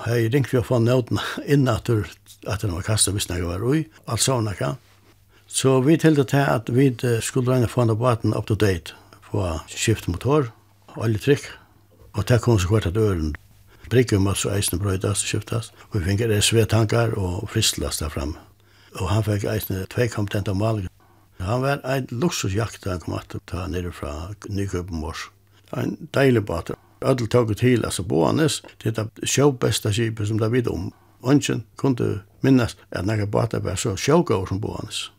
Hei 0.01 0.29
ringte 0.33 0.55
vi 0.55 0.61
å 0.63 0.65
få 0.65 0.81
nøyden 0.81 1.21
inn 1.45 1.69
at 1.69 1.91
han 1.91 2.73
var 2.73 2.87
kastet 2.87 3.15
hvis 3.15 3.29
nek 3.29 3.45
var 3.45 3.63
ui, 3.63 3.85
alt 4.09 4.25
sånn 4.25 4.49
ikke. 4.51 4.75
Så 5.51 5.81
vi 5.85 5.99
tilde 6.01 6.25
til 6.31 6.47
at 6.47 6.71
vi 6.73 6.89
skulle 7.21 7.53
regne 7.53 7.69
få 7.69 7.85
han 7.85 7.97
baten 7.99 8.35
up 8.35 8.49
to 8.49 8.57
date, 8.57 8.95
få 9.31 9.61
skift 9.69 10.09
motor, 10.09 10.49
alle 10.97 11.21
trykk, 11.21 11.51
og 12.17 12.27
det 12.27 12.41
kom 12.43 12.59
så 12.59 12.71
kvart 12.71 12.89
at 12.91 12.97
øren. 12.97 13.35
Brygge 13.91 14.17
om 14.17 14.29
at 14.31 14.39
så 14.39 14.53
eisene 14.55 14.79
brøydast 14.81 15.27
og 15.27 15.33
skiftast, 15.33 15.75
og 15.91 15.99
vi 15.99 16.07
finner 16.07 16.37
SV-tankar 16.39 17.17
og 17.19 17.49
fristlast 17.51 18.01
der 18.01 18.15
fremme. 18.15 18.39
Og 19.03 19.11
han 19.11 19.27
fikk 19.27 19.49
eisene 19.51 19.85
tvei 19.91 20.07
kompetenta 20.11 20.55
malger 20.55 20.89
Han 21.41 21.63
var 21.63 21.81
ein 21.85 22.07
luksusjakt 22.11 22.85
han 22.85 23.01
kom 23.01 23.15
att 23.15 23.35
ta 23.47 23.67
nere 23.67 23.93
fra 23.93 24.35
Nyköpenmors. 24.49 25.31
En 25.71 25.97
deilig 26.11 26.45
båt. 26.45 26.71
Ödel 27.01 27.29
tog 27.29 27.57
til, 27.57 27.85
altså 27.85 28.03
Boanes, 28.03 28.63
det 28.83 28.99
er 28.99 29.09
det 29.17 29.29
sjåbeste 29.29 29.93
skipet 29.93 30.29
som 30.29 30.39
det 30.39 30.51
vidt 30.53 30.69
om. 30.69 30.91
Ønsken 31.25 31.65
kunne 31.77 32.21
minnes 32.45 32.77
at 32.91 33.07
nekka 33.07 33.27
båter 33.27 33.61
var 33.65 33.79
så 33.81 33.97
sjågård 33.97 34.49
som 34.49 34.61
Boanes. 34.61 35.11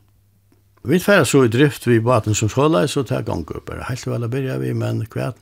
Vi 0.84 1.00
færre 1.00 1.26
så 1.26 1.44
i 1.46 1.50
drift 1.50 1.88
vi 1.88 2.00
båten 2.00 2.36
som 2.36 2.50
skåla, 2.50 2.88
så 2.88 3.04
det 3.04 3.18
er 3.18 3.26
ganger 3.26 3.62
bare. 3.66 3.86
Helt 3.90 4.08
vel 4.08 4.26
å 4.26 4.30
byrja 4.30 4.58
vi, 4.62 4.74
men 4.74 5.06
kvart. 5.06 5.38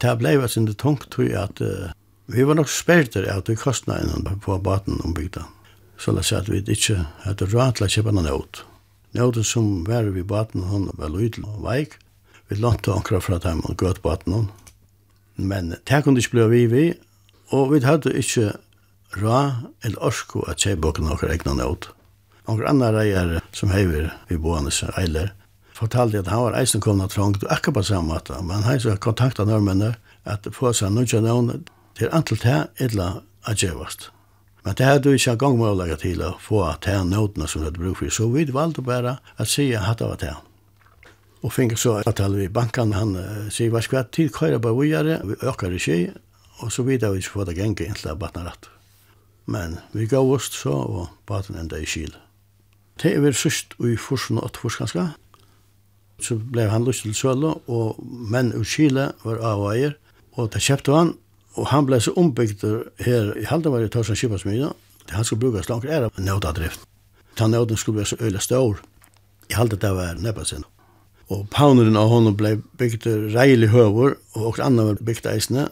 Det 0.00 0.16
blei 0.20 0.36
vært 0.36 0.52
sin 0.52 0.68
tungt 0.68 1.08
tog 1.10 1.32
at 1.32 1.60
uh, 1.60 1.92
vi 2.28 2.44
var 2.44 2.58
nok 2.58 2.68
spelter 2.68 3.28
av 3.32 3.44
de 3.48 3.56
kostnaden 3.56 4.26
på 4.44 4.58
båten 4.58 5.00
ombygda. 5.04 5.46
Så 5.96 6.12
la 6.12 6.24
seg 6.24 6.42
at 6.42 6.50
vi 6.52 6.60
ikke 6.60 7.06
hadde 7.24 7.48
råd 7.48 7.78
til 7.78 7.86
å 7.86 7.92
kjøpe 7.94 8.12
noen. 8.12 8.64
Nåden 9.16 9.44
som 9.44 9.84
var 9.84 10.02
vi 10.12 10.22
baten, 10.22 10.62
han 10.68 10.90
var 10.92 11.08
lydel 11.08 11.46
og 11.48 11.62
veik. 11.64 11.94
Vi 12.48 12.58
lånte 12.60 12.92
ankra 12.92 13.20
fra 13.24 13.38
dem 13.40 13.62
og 13.64 13.78
gøtt 13.80 14.02
baten. 14.04 14.50
Men 15.36 15.72
det 15.88 16.02
kunne 16.04 16.20
ikke 16.20 16.34
bli 16.34 16.44
vi 16.52 16.66
vi, 16.68 16.84
og 17.48 17.72
vi 17.72 17.80
hadde 17.80 18.12
ikke 18.12 18.52
ra 19.16 19.40
eller 19.84 20.02
orsko 20.04 20.42
at 20.50 20.60
se 20.60 20.74
boken 20.76 21.08
akkur 21.08 21.32
egna 21.32 21.54
nød. 21.56 21.88
Anker 22.46 22.68
andre 22.68 22.90
reier 22.92 23.32
som 23.56 23.72
hever 23.72 24.10
vi 24.28 24.36
boende 24.36 24.74
seg 24.74 24.92
eiler, 25.00 25.32
fortalte 25.72 26.20
at 26.20 26.28
han 26.32 26.44
var 26.44 26.58
eisen 26.60 26.84
komna 26.84 27.08
trangt 27.08 27.44
og 27.44 27.52
akkurat 27.52 27.80
på 27.80 27.86
samme 27.88 28.12
måte, 28.12 28.36
men 28.42 28.68
han 28.68 28.80
har 28.84 29.00
kontakta 29.00 29.48
nordmennene 29.48 29.96
at 30.24 30.46
få 30.52 30.74
seg 30.76 30.92
nødja 30.92 31.22
nåd 31.24 31.70
til 31.96 32.12
antall 32.12 32.42
til 32.44 32.84
etla 32.84 33.08
at 33.48 33.64
gjevast. 33.64 34.10
Men 34.66 34.74
det 34.74 34.86
hadde 34.86 35.12
vi 35.12 35.20
ikke 35.20 35.36
gang 35.38 35.60
med 35.60 35.92
til 36.02 36.22
å 36.26 36.32
få 36.42 36.64
til 36.82 36.96
her 36.98 37.04
nåtene 37.06 37.46
som 37.46 37.62
hadde 37.62 37.78
bruk 37.78 38.00
for. 38.00 38.10
Så 38.10 38.26
vi 38.34 38.42
valgte 38.50 38.82
bare 38.82 39.18
at 39.38 39.46
si 39.46 39.68
at 39.78 40.00
det 40.00 40.08
var 40.10 40.18
til. 40.18 40.40
Og 41.46 41.52
fikk 41.54 41.76
så 41.78 42.00
at 42.02 42.22
vi 42.34 42.48
bankan, 42.50 42.96
han 42.96 43.12
sier, 43.54 43.70
hva 43.70 43.78
skal 43.84 44.02
vi 44.02 44.10
tid 44.16 44.32
køyre 44.34 44.58
på 44.58 44.72
vujere, 44.74 45.20
vi 45.22 45.36
øker 45.46 45.70
ikke, 45.70 46.16
og 46.58 46.72
så 46.72 46.82
videre 46.82 47.12
vi 47.12 47.22
ikke 47.22 47.30
få 47.36 47.44
det 47.46 47.54
genge 47.54 47.86
inntil 47.86 48.10
det 48.10 48.18
baten 48.18 48.48
rett. 48.48 48.66
Men 49.46 49.78
vi 49.94 50.08
gav 50.10 50.26
oss 50.26 50.50
så, 50.50 50.74
og 50.74 51.14
baten 51.30 51.54
enda 51.54 51.78
i 51.78 51.86
kyl. 51.86 52.10
Det 52.98 53.12
er 53.14 53.22
vi 53.22 53.30
sørst 53.30 53.76
i 53.78 53.94
forsen 53.94 54.42
og 54.42 54.58
forskanska, 54.58 55.12
så 56.18 56.40
ble 56.40 56.66
han 56.72 56.88
lyst 56.88 57.06
til 57.06 57.14
sølo, 57.14 57.60
og 57.68 58.02
menn 58.02 58.50
ur 58.56 58.66
kyle 58.66 59.12
var 59.22 59.38
av 59.38 59.60
avveier, 59.60 59.94
og 60.34 60.50
det 60.50 60.64
kjøpte 60.64 60.96
han, 60.96 61.14
Og 61.56 61.70
han 61.72 61.86
ble 61.88 62.00
så 62.00 62.12
ombygd 62.16 62.64
her 63.00 63.32
i 63.40 63.46
Haldavar 63.48 63.84
i 63.84 63.88
Torsen 63.92 64.16
Kipasmyna. 64.16 64.72
Han 65.10 65.24
skulle 65.24 65.40
brukas 65.40 65.68
langt 65.70 65.84
er 65.88 66.08
av 66.08 66.20
nødadrift. 66.20 66.84
Han 67.38 67.50
nøden 67.50 67.76
skulle 67.76 68.02
være 68.02 68.12
så 68.12 68.16
øyla 68.20 68.40
stor. 68.40 68.80
I 69.50 69.54
Haldavar 69.54 70.14
det 70.14 70.36
var 70.36 70.44
sin. 70.44 70.64
Og 71.28 71.48
pauneren 71.50 71.96
av 71.96 72.08
honom 72.08 72.36
ble 72.38 72.56
bygd 72.78 73.06
reilig 73.34 73.68
høver, 73.72 74.14
og 74.34 74.52
også 74.52 74.62
andre 74.62 74.84
var 74.90 75.00
bygd 75.02 75.26
eisene. 75.26 75.68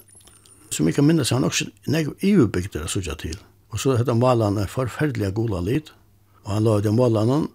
Som 0.70 0.88
jeg 0.88 0.96
kan 0.96 1.06
minnes, 1.06 1.30
han 1.30 1.44
også 1.44 1.68
negv 1.86 2.14
iubygd 2.22 2.72
det 2.74 2.88
sutja 2.90 3.14
til. 3.14 3.36
Og 3.70 3.80
så 3.80 3.96
hette 3.98 4.14
malan 4.14 4.58
en 4.58 4.70
forferdelig 4.70 5.34
gula 5.34 5.60
lid. 5.62 5.92
Og 6.44 6.56
han 6.56 6.64
la 6.64 6.78
ut 6.78 6.84
den 6.84 6.96
malan 6.96 7.48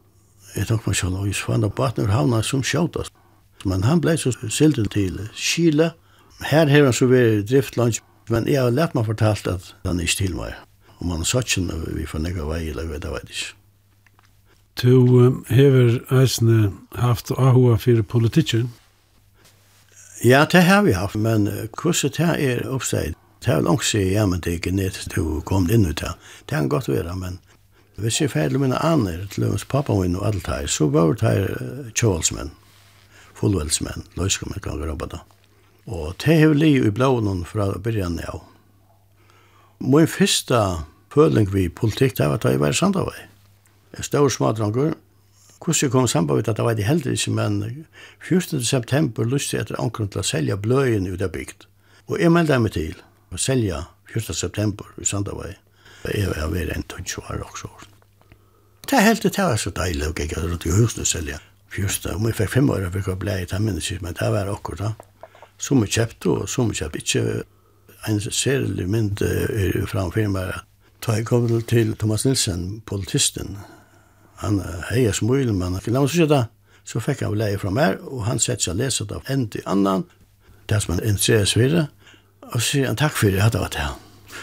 Jeg 0.55 0.65
tenkte 0.65 0.89
meg 0.89 0.95
selv, 0.97 1.15
og 1.19 1.27
jeg 1.27 1.35
svann 1.37 1.63
opp 1.63 1.77
vattnet 1.77 2.07
og 2.07 2.13
havna 2.13 2.41
som 2.41 2.63
sjåtast. 2.65 3.13
Men 3.65 3.83
han 3.83 4.01
blei 4.01 4.15
så 4.17 4.31
silden 4.49 4.87
til 4.89 5.29
Kile. 5.35 5.91
Her 6.41 6.65
har 6.65 6.87
han 6.87 6.93
så 6.93 7.05
vært 7.05 7.45
driftlands 7.51 7.99
Men 8.29 8.47
jeg 8.47 8.61
har 8.61 8.73
lært 8.73 8.95
meg 8.95 9.07
fortalt 9.09 9.47
at 9.49 9.71
han 9.85 9.99
er 9.99 10.05
ikke 10.05 10.21
til 10.23 10.35
meg. 10.37 10.57
Og 10.99 11.07
man 11.09 11.23
har 11.23 11.29
satt 11.29 11.57
ikke 11.57 11.95
vi 11.95 12.05
får 12.05 12.21
nekka 12.25 12.45
vei, 12.45 12.67
eller 12.69 12.91
vet 12.91 13.07
jeg 13.07 13.15
vet 13.15 13.33
ikke. 13.33 13.55
Du 14.79 14.91
um, 15.19 15.45
hever 15.49 15.97
eisne 16.21 16.71
haft 16.95 17.31
ahua 17.31 17.75
fyrir 17.75 18.01
politikken? 18.01 18.69
Ja, 20.23 20.45
det 20.51 20.63
har 20.63 20.83
vi 20.83 20.91
haft, 20.91 21.15
men 21.15 21.47
hvordan 21.81 22.13
det 22.15 22.29
er 22.43 22.67
oppsteg? 22.67 23.15
Det 23.45 23.53
er 23.53 23.61
langt 23.63 23.85
siden 23.85 24.13
jeg 24.13 24.29
men 24.29 24.41
det 24.43 24.53
ikke 24.59 24.71
ned 24.75 24.95
til 25.11 25.23
å 25.23 25.41
komme 25.47 25.71
inn 25.71 25.87
ut 25.87 26.03
her. 26.03 26.15
Det 26.47 26.55
kan 26.55 26.69
godt 26.71 26.89
være, 26.91 27.15
men 27.15 27.39
hvis 27.99 28.21
jeg 28.21 28.31
feil 28.31 28.59
mine 28.59 28.79
aner 28.83 29.25
til 29.31 29.47
hans 29.47 29.65
pappa 29.65 29.95
min 29.95 30.15
og 30.15 30.27
alt 30.27 30.47
her, 30.47 30.67
så 30.67 30.87
var 30.91 31.13
det 31.13 31.27
her 31.27 31.91
kjålsmenn, 31.95 32.51
fullveldsmenn, 33.39 34.07
løskommer 34.19 34.59
kan 34.63 34.79
grabba 34.79 35.07
da. 35.07 35.17
det. 35.17 35.38
Og 35.89 36.13
det 36.21 36.35
har 36.37 36.53
li 36.53 36.75
i 36.77 36.91
blånen 36.93 37.41
fra 37.49 37.71
byrjan 37.81 38.19
av. 38.29 38.43
Min 39.81 40.07
fyrsta 40.07 40.85
føling 41.13 41.49
vi 41.53 41.65
politikk, 41.69 42.17
det 42.17 42.27
var 42.29 42.37
at 42.37 42.45
jeg 42.45 42.61
var 42.61 42.75
i 42.75 42.77
Sandavøy. 42.77 43.21
Jeg 43.97 44.05
stod 44.05 44.29
smadranger. 44.29 44.93
Hvordan 45.59 45.81
jeg 45.81 45.91
kom 45.91 46.07
sammen 46.07 46.35
med 46.35 46.49
at 46.49 46.57
det 46.57 46.65
var 46.65 46.77
det 46.77 46.85
heldig 46.85 47.11
ikke, 47.17 47.31
men 47.31 47.85
14. 48.21 48.63
september 48.63 49.25
lyste 49.25 49.57
jeg 49.57 49.65
etter 49.65 49.81
ankeren 49.81 50.11
til 50.13 50.21
å 50.21 50.27
selge 50.27 50.57
bløyen 50.61 51.09
ut 51.09 51.21
av 51.25 51.33
bygd. 51.33 51.65
Og 52.07 52.21
jeg 52.21 52.31
meldte 52.31 52.59
meg 52.61 52.75
til 52.77 52.95
å 53.33 53.41
selge 53.41 53.81
14. 54.13 54.33
september 54.35 54.93
i 55.01 55.09
Sandavøy. 55.09 55.57
Jeg 56.05 56.29
var 56.29 56.53
ved 56.53 56.69
en 56.75 56.85
tunnsvar 56.87 57.41
også. 57.49 57.67
Det 58.85 58.97
er 58.97 59.09
helt 59.09 59.23
det 59.23 59.37
var 59.37 59.57
så 59.57 59.73
deilig 59.73 60.07
å 60.07 60.15
gå 60.15 60.29
rundt 60.45 60.65
i 60.65 60.71
husene 60.73 61.03
og 61.03 61.11
selge. 61.11 61.41
Fyrsta, 61.69 62.15
om 62.15 62.25
jeg 62.25 62.37
fikk 62.37 62.55
fem 62.55 62.69
år, 62.69 62.87
jeg 62.87 62.93
fikk 62.95 63.19
blei, 63.21 63.43
det 63.45 63.59
minnes 63.61 63.91
men 64.01 64.15
det 64.17 64.31
var 64.33 64.49
akkurat 64.49 64.79
da 64.87 65.08
som 65.59 65.83
er 65.83 65.91
kjøpt 65.91 66.27
og 66.31 66.49
som 66.49 66.71
er 66.71 66.81
kjøpt 66.81 67.01
ikke. 67.01 67.23
En 68.07 68.19
særlig 68.19 68.87
mynd 68.87 69.21
er 69.21 69.85
framfor 69.91 70.29
meg 70.31 70.53
Da 71.05 71.13
jeg 71.15 71.25
kom 71.25 71.47
til 71.67 71.93
Thomas 71.95 72.25
Nilsen, 72.25 72.81
politisten, 72.85 73.57
han 74.39 74.59
heier 74.89 75.13
smul, 75.15 75.53
men 75.53 75.77
han 75.77 75.93
la 75.93 76.01
meg 76.03 76.11
så 76.11 76.25
det, 76.27 76.41
så 76.83 76.99
fikk 76.99 77.23
han 77.23 77.37
leie 77.39 77.59
fra 77.59 77.71
meg, 77.71 78.01
og 78.03 78.25
han 78.27 78.39
sette 78.39 78.67
seg 78.67 78.75
lese 78.79 79.05
det 79.07 79.15
av 79.15 79.31
en 79.31 79.45
til 79.47 79.63
annan, 79.65 80.03
det 80.67 80.81
som 80.83 80.95
han 80.95 81.03
interesserer 81.03 81.47
seg 81.47 81.63
videre, 81.63 81.85
og 82.49 82.57
så 82.57 82.65
sier 82.65 82.87
han 82.91 82.99
takk 82.99 83.15
for 83.15 83.31
det, 83.31 83.41
at 83.43 83.55
det 83.55 83.63
var 83.63 83.73
det 83.75 83.83
han. 83.83 83.99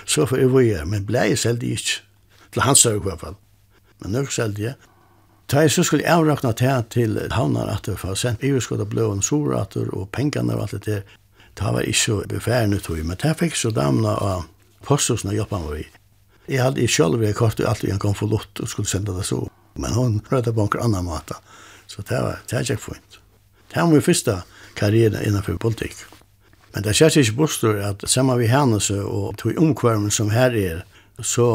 Så 0.06 0.26
får 0.26 0.40
jeg 0.40 0.52
var 0.52 0.84
men 0.88 1.06
blei 1.06 1.28
jeg 1.32 1.38
selv 1.38 1.64
ikke, 1.64 2.00
til 2.52 2.62
hans 2.62 2.86
i 2.86 2.94
hvert 3.04 3.20
fall. 3.20 3.36
Men 4.00 4.16
nok 4.16 4.32
selv 4.32 4.56
det, 4.56 4.74
Da 5.46 5.62
jeg 5.62 5.70
så 5.70 5.82
skulle 5.86 6.08
avrakna 6.10 6.50
til 6.52 6.82
til 6.90 7.18
at 7.18 7.90
for 7.98 8.10
å 8.10 8.14
sendt 8.18 8.42
iverskott 8.42 8.80
av 8.80 8.88
bløven 8.90 9.22
sorater 9.22 9.86
og 9.94 10.10
pengene 10.10 10.54
og 10.54 10.62
alt 10.62 10.72
det 10.72 10.84
der. 10.86 11.02
Det 11.56 11.72
var 11.72 11.82
ikke 11.82 11.98
så 11.98 12.22
befærende 12.28 12.80
tog, 12.80 12.98
men 13.04 13.16
det 13.22 13.36
fikk 13.38 13.54
så 13.56 13.70
damna 13.70 14.16
av 14.20 14.42
postusene 14.82 15.34
jobba 15.34 15.58
med 15.58 15.80
i. 15.80 15.86
Jeg 16.48 16.62
hadde 16.62 16.82
i 16.82 16.86
sjølv 16.86 17.22
jeg 17.22 17.34
kort 17.34 17.60
og 17.60 17.68
alltid 17.68 17.90
en 17.90 17.98
kom 17.98 18.14
for 18.14 18.28
lott 18.28 18.60
og 18.60 18.68
skulle 18.68 18.88
senda 18.88 19.14
det 19.16 19.24
så. 19.24 19.46
Men 19.74 19.94
hon 19.94 20.20
rødde 20.30 20.52
på 20.52 20.66
en 20.66 20.82
annan 20.82 21.04
måte. 21.04 21.34
Så 21.86 22.02
det 22.02 22.18
var, 22.22 22.42
det 22.46 22.56
var 22.56 22.62
ikke 22.62 22.76
fint. 22.76 23.18
Det 23.70 23.80
var 23.80 23.90
min 23.90 24.02
første 24.02 24.36
karriere 24.76 25.24
innenfor 25.26 25.56
politikk. 25.62 25.96
Men 26.74 26.84
det 26.84 26.92
skjer 26.96 27.22
ikke 27.22 27.38
bostor 27.38 27.78
at 27.80 28.04
sammen 28.10 28.38
vi 28.38 28.50
hennes 28.50 28.90
og 28.90 29.36
tog 29.38 29.58
omkvarmen 29.58 30.10
som 30.10 30.30
her 30.30 30.52
er, 30.52 30.82
så 31.22 31.46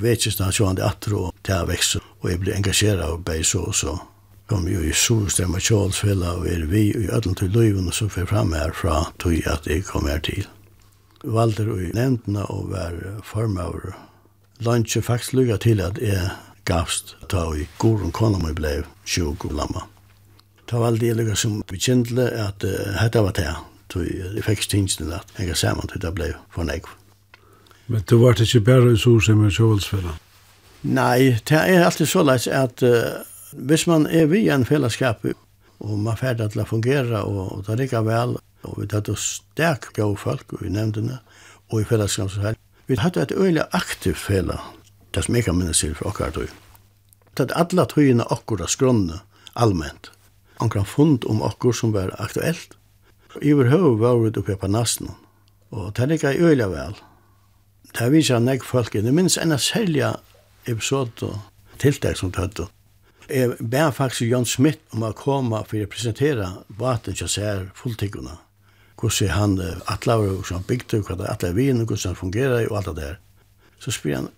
vet 0.00 0.20
vekist 0.20 0.40
han 0.40 0.52
sjående 0.52 0.86
atro 0.86 1.26
og 1.28 1.34
til 1.44 1.66
vekst, 1.68 1.98
og 2.20 2.30
jeg 2.30 2.40
blir 2.40 2.56
engasjeret 2.56 3.04
av 3.04 3.20
bei 3.24 3.42
så 3.44 3.66
og 3.68 3.76
så. 3.76 3.98
Kom 4.50 4.66
jo 4.66 4.80
i 4.82 4.92
Solstemma 4.96 5.60
Kjolsfella 5.62 6.32
og 6.40 6.48
er 6.50 6.64
vi 6.66 6.88
i 6.90 7.06
ødelen 7.06 7.36
til 7.38 7.52
løyven 7.54 7.86
og 7.86 7.94
så 7.94 8.08
får 8.08 8.24
jeg 8.24 8.30
frem 8.32 8.54
her 8.56 8.72
fra 8.74 8.96
tog 9.22 9.36
at 9.46 9.68
jeg 9.70 9.84
kom 9.86 10.08
her 10.10 10.18
til. 10.26 10.48
Valder 11.22 11.68
og 11.70 11.84
nevntene 11.94 12.46
å 12.50 12.64
være 12.66 13.20
formøver. 13.22 13.92
Lanske 14.66 15.02
faktisk 15.04 15.36
lykket 15.38 15.66
til 15.68 15.84
at 15.84 16.00
jeg 16.02 16.32
gavst 16.66 17.14
ta 17.30 17.44
i 17.54 17.68
gorun 17.78 18.12
kona 18.12 18.40
mi 18.42 18.54
ble 18.56 18.80
sjuk 19.04 19.46
og 19.46 19.54
lamma. 19.60 19.84
Ta 20.66 20.80
valde 20.82 21.06
jeg 21.06 21.20
lykket 21.20 21.38
som 21.38 21.60
bekjentle 21.68 22.26
at 22.40 22.64
uh, 22.66 22.96
hetta 22.98 23.22
var 23.22 23.36
det, 23.38 23.52
tog 23.92 24.08
jeg 24.08 24.42
fikk 24.46 24.66
stingsene 24.66 25.20
at 25.20 25.38
jeg 25.38 25.56
saman 25.58 25.92
til 25.92 26.02
det 26.02 26.14
ble 26.16 26.32
for. 26.50 26.66
Men 27.90 28.04
du 28.06 28.20
var 28.22 28.38
ikke 28.38 28.60
bare 28.62 28.92
i 28.94 28.98
Solsheim 28.98 29.42
og 29.42 29.50
Kjøvelsfella? 29.50 30.12
Nei, 30.86 31.34
det 31.48 31.58
er 31.58 31.82
alltid 31.84 32.08
så 32.08 32.22
leis 32.22 32.46
at 32.46 32.84
uh, 32.86 33.18
hvis 33.52 33.88
man 33.90 34.06
er 34.06 34.28
vi 34.30 34.44
en 34.48 34.64
fellesskap 34.64 35.26
og 35.26 35.96
man 35.98 36.16
ferdig 36.16 36.52
til 36.52 36.62
å 36.62 36.68
fungere 36.68 37.24
og, 37.26 37.40
og 37.56 37.64
det 37.66 37.80
ligger 37.82 38.06
vel 38.06 38.36
og 38.38 38.76
vi 38.78 38.86
tatt 38.92 39.10
oss 39.10 39.26
sterk 39.40 39.90
gode 39.96 40.20
folk 40.22 40.54
i 40.62 40.70
nevndene 40.70 41.18
og 41.70 41.82
i 41.82 41.88
fellesskap 41.88 42.30
så 42.30 42.44
her. 42.44 42.60
Vi 42.86 42.98
hadde 43.00 43.22
et 43.22 43.34
øyelig 43.34 43.66
aktivt 43.74 44.22
fela, 44.22 44.60
det 45.14 45.26
som 45.26 45.34
jeg 45.34 45.48
kan 45.48 45.58
minnes 45.58 45.82
til 45.82 45.94
for 45.98 46.10
akkurat 46.10 46.38
tøy. 46.38 46.48
Det 47.38 47.48
er 47.48 47.58
alle 47.58 47.86
tøyene 47.90 48.26
akkurat 48.30 48.70
skrønne, 48.70 49.20
allment. 49.54 50.12
Ankran 50.60 50.86
fund 50.86 51.26
om 51.30 51.42
akkur 51.42 51.74
som 51.74 51.94
var 51.94 52.14
aktuelt. 52.22 52.74
Iver 53.42 53.70
høy 53.70 53.94
var 53.98 54.18
vi 54.22 54.34
oppe 54.34 54.58
på 54.58 54.70
nasten, 54.70 55.14
og 55.70 55.94
det 55.96 56.10
ligger 56.10 56.38
øyelig 56.38 56.70
vel. 56.70 56.98
Det 57.90 58.04
har 58.04 58.10
vist 58.10 58.30
nek 58.30 58.62
folk, 58.64 58.92
det 58.92 59.14
minns 59.14 59.38
enn 59.40 59.56
selja 59.58 60.14
episode 60.70 61.26
og 61.26 61.78
tiltak 61.82 62.18
som 62.18 62.30
tøttu. 62.32 62.68
Jeg 63.30 63.56
ber 63.60 63.90
faktisk 63.94 64.26
Jon 64.30 64.46
Smith 64.46 64.80
om 64.94 65.04
å 65.06 65.12
komme 65.14 65.62
for 65.66 65.82
å 65.82 65.90
presentere 65.90 66.46
vaten 66.78 67.16
som 67.18 67.30
ser 67.30 67.66
fulltikkene. 67.78 68.36
Hvordan 69.00 69.34
han 69.34 69.56
atlaver, 69.88 70.38
og 70.38 70.46
sånn 70.46 70.66
bygde, 70.66 71.00
hvordan 71.00 71.24
han 71.24 71.34
atlaver 71.34 71.56
vinen, 71.56 71.86
hvordan 71.86 72.12
han 72.12 72.18
fungerer 72.18 72.66
og 72.68 72.78
alt 72.78 72.90
det 72.90 72.96
der. 72.98 73.18
Så 73.80 73.94
spyr 73.96 74.16
han, 74.18 74.30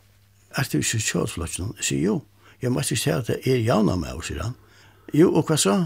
er 0.56 0.68
det 0.68 0.82
ikke 0.84 1.00
kjødsflotjen? 1.08 1.72
Jeg 1.80 1.88
sier 1.88 2.02
jo, 2.04 2.18
jeg 2.62 2.72
må 2.72 2.84
ikke 2.84 3.00
si 3.00 3.10
at 3.10 3.28
det 3.28 3.40
er 3.48 3.64
javna 3.64 3.96
med, 3.98 4.14
oss, 4.16 4.28
sier 4.30 4.44
han. 4.44 4.56
Jo, 5.12 5.32
og 5.32 5.48
hva 5.48 5.58
så? 5.60 5.78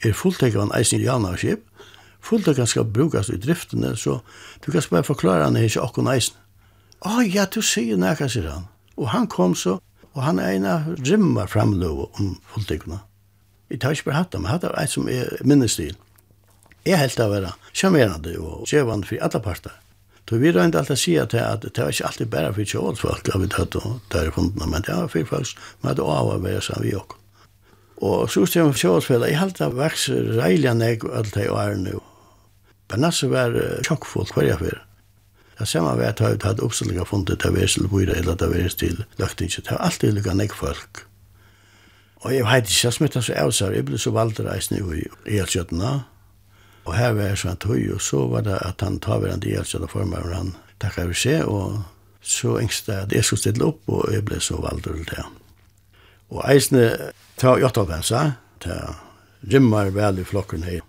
Er 0.00 0.16
fulltikkene 0.16 0.74
eisen 0.78 1.02
javna 1.02 1.34
og 1.34 1.42
skip? 1.42 1.66
Fulltikkene 2.24 2.70
skal 2.70 2.86
brukes 2.88 3.30
i 3.30 3.40
driftene, 3.40 3.96
så 3.96 4.20
du 4.64 4.70
kan 4.72 4.86
bare 4.90 5.06
forklare 5.06 5.44
han 5.44 5.58
er 5.58 5.68
ikke 5.68 5.84
akkurat 5.84 6.14
eisen. 6.16 6.38
Å 7.00 7.14
oh, 7.16 7.20
ja, 7.24 7.46
du 7.48 7.62
sier 7.64 7.96
nækka», 7.96 8.28
sier 8.28 8.50
han. 8.50 8.66
Og 9.00 9.08
han 9.14 9.28
kom 9.32 9.54
så, 9.56 9.78
og 10.12 10.24
han 10.26 10.40
eina 10.42 10.82
rymmer 11.00 11.48
framløve 11.48 12.10
om 12.20 12.34
politikene. 12.52 13.00
Jeg 13.70 13.80
tar 13.80 13.94
ikke 13.94 14.10
bare 14.10 14.18
hatt 14.18 14.32
dem, 14.34 14.48
hatt 14.50 14.66
dem 14.66 14.74
et 14.76 14.92
som 14.92 15.08
er 15.08 15.30
minnestil. 15.46 15.94
Jeg 16.84 16.98
helt 16.98 17.22
av 17.22 17.32
vera 17.32 17.54
sjarmerande 17.72 18.34
og 18.40 18.66
djevan 18.68 19.04
for 19.06 19.22
alle 19.22 19.40
parter. 19.44 19.76
Så 20.28 20.38
vi 20.38 20.52
røyndi 20.54 20.78
alltid 20.78 20.94
å 20.94 21.00
si 21.00 21.14
at 21.18 21.32
det 21.34 21.42
var 21.74 21.90
ikke 21.90 22.06
alltid 22.06 22.28
bare 22.30 22.52
for 22.54 22.72
kjålfolk 22.72 23.30
av 23.34 23.42
vi 23.42 23.48
tatt 23.50 23.78
og 23.80 23.96
der 24.12 24.28
i 24.28 24.34
fundene, 24.36 24.68
men 24.70 24.84
det 24.86 24.94
var 24.94 25.08
for 25.10 25.26
folk 25.26 25.48
som 25.48 25.88
hadde 25.88 26.04
av 26.06 26.30
å 26.30 26.36
være 26.38 26.60
sammen 26.62 26.86
vi 26.86 26.92
også. 26.94 27.16
Og 28.06 28.30
så 28.30 28.44
stod 28.44 28.60
jeg 28.60 28.68
med 28.68 28.78
kjålfolk, 28.78 29.26
jeg 29.26 29.40
halte 29.40 29.66
av 29.66 29.74
veks 29.80 30.06
reilig 30.38 30.70
enn 30.70 30.84
jeg 30.86 31.00
og 31.02 31.16
alt 31.18 31.34
det 31.34 31.48
i 31.48 31.50
årene. 31.50 31.96
Men 31.96 32.06
Bernasse 32.92 33.26
var 33.32 33.58
sjokkfolk 33.88 34.36
hver 34.36 34.52
jeg 34.52 34.62
fyrir. 34.62 34.78
Det 35.60 35.68
samme 35.68 35.92
var 35.98 36.08
at 36.08 36.20
jeg 36.24 36.38
hadde 36.40 36.64
oppstillinga 36.64 37.04
funnet 37.04 37.36
til 37.42 37.52
vers 37.52 37.74
til 37.76 37.88
Bøyre, 37.88 38.16
eller 38.16 38.34
til 38.40 38.52
vers 38.54 38.74
til 38.80 39.02
Løktinget. 39.18 39.66
Det 39.66 39.74
var 39.74 39.84
alltid 39.84 40.14
lykka 40.16 40.34
nek 40.34 40.54
folk. 40.56 41.02
Og 42.24 42.32
jeg 42.34 42.44
vet 42.44 42.70
ikke 42.70 42.86
jeg 42.86 42.96
smittet 42.96 43.26
så 43.26 43.36
av 43.36 43.52
seg, 43.52 43.74
jeg 43.76 43.84
ble 43.88 44.00
så 44.00 44.12
valgt 44.16 44.40
reisende 44.40 44.96
i 45.28 45.36
Elkjøttene. 45.36 45.92
Og 46.88 46.96
her 46.96 47.12
var 47.12 47.28
jeg 47.28 47.42
sånn 47.42 47.60
tøy, 47.60 47.90
og 47.92 48.00
så 48.00 48.24
var 48.32 48.46
det 48.48 48.56
at 48.64 48.80
han 48.84 48.96
tar 49.04 49.20
hverandre 49.20 49.52
i 49.52 49.56
Elkjøttene 49.60 49.92
for 49.92 50.08
meg, 50.08 50.24
og 50.24 50.36
han 50.38 50.54
takk 50.80 50.96
vi 51.10 51.20
se, 51.20 51.36
og 51.44 51.82
så 52.24 52.56
engste 52.60 52.96
jeg 52.96 53.08
at 53.08 53.14
jeg 53.18 53.28
skulle 53.28 53.44
stille 53.44 53.68
opp, 53.68 53.84
og 53.88 54.08
jeg 54.12 54.24
ble 54.24 54.40
så 54.40 54.60
valgt 54.64 54.88
til 54.88 55.04
det. 55.12 55.26
Og 56.32 56.40
eisene 56.48 57.12
tar 57.40 57.60
jeg 57.60 57.68
åtta 57.68 57.84
av 57.84 57.92
hensa, 57.98 58.24
rymmer 59.52 59.92
vel 59.92 60.20
i 60.20 60.24
flokken 60.24 60.64
her. 60.64 60.80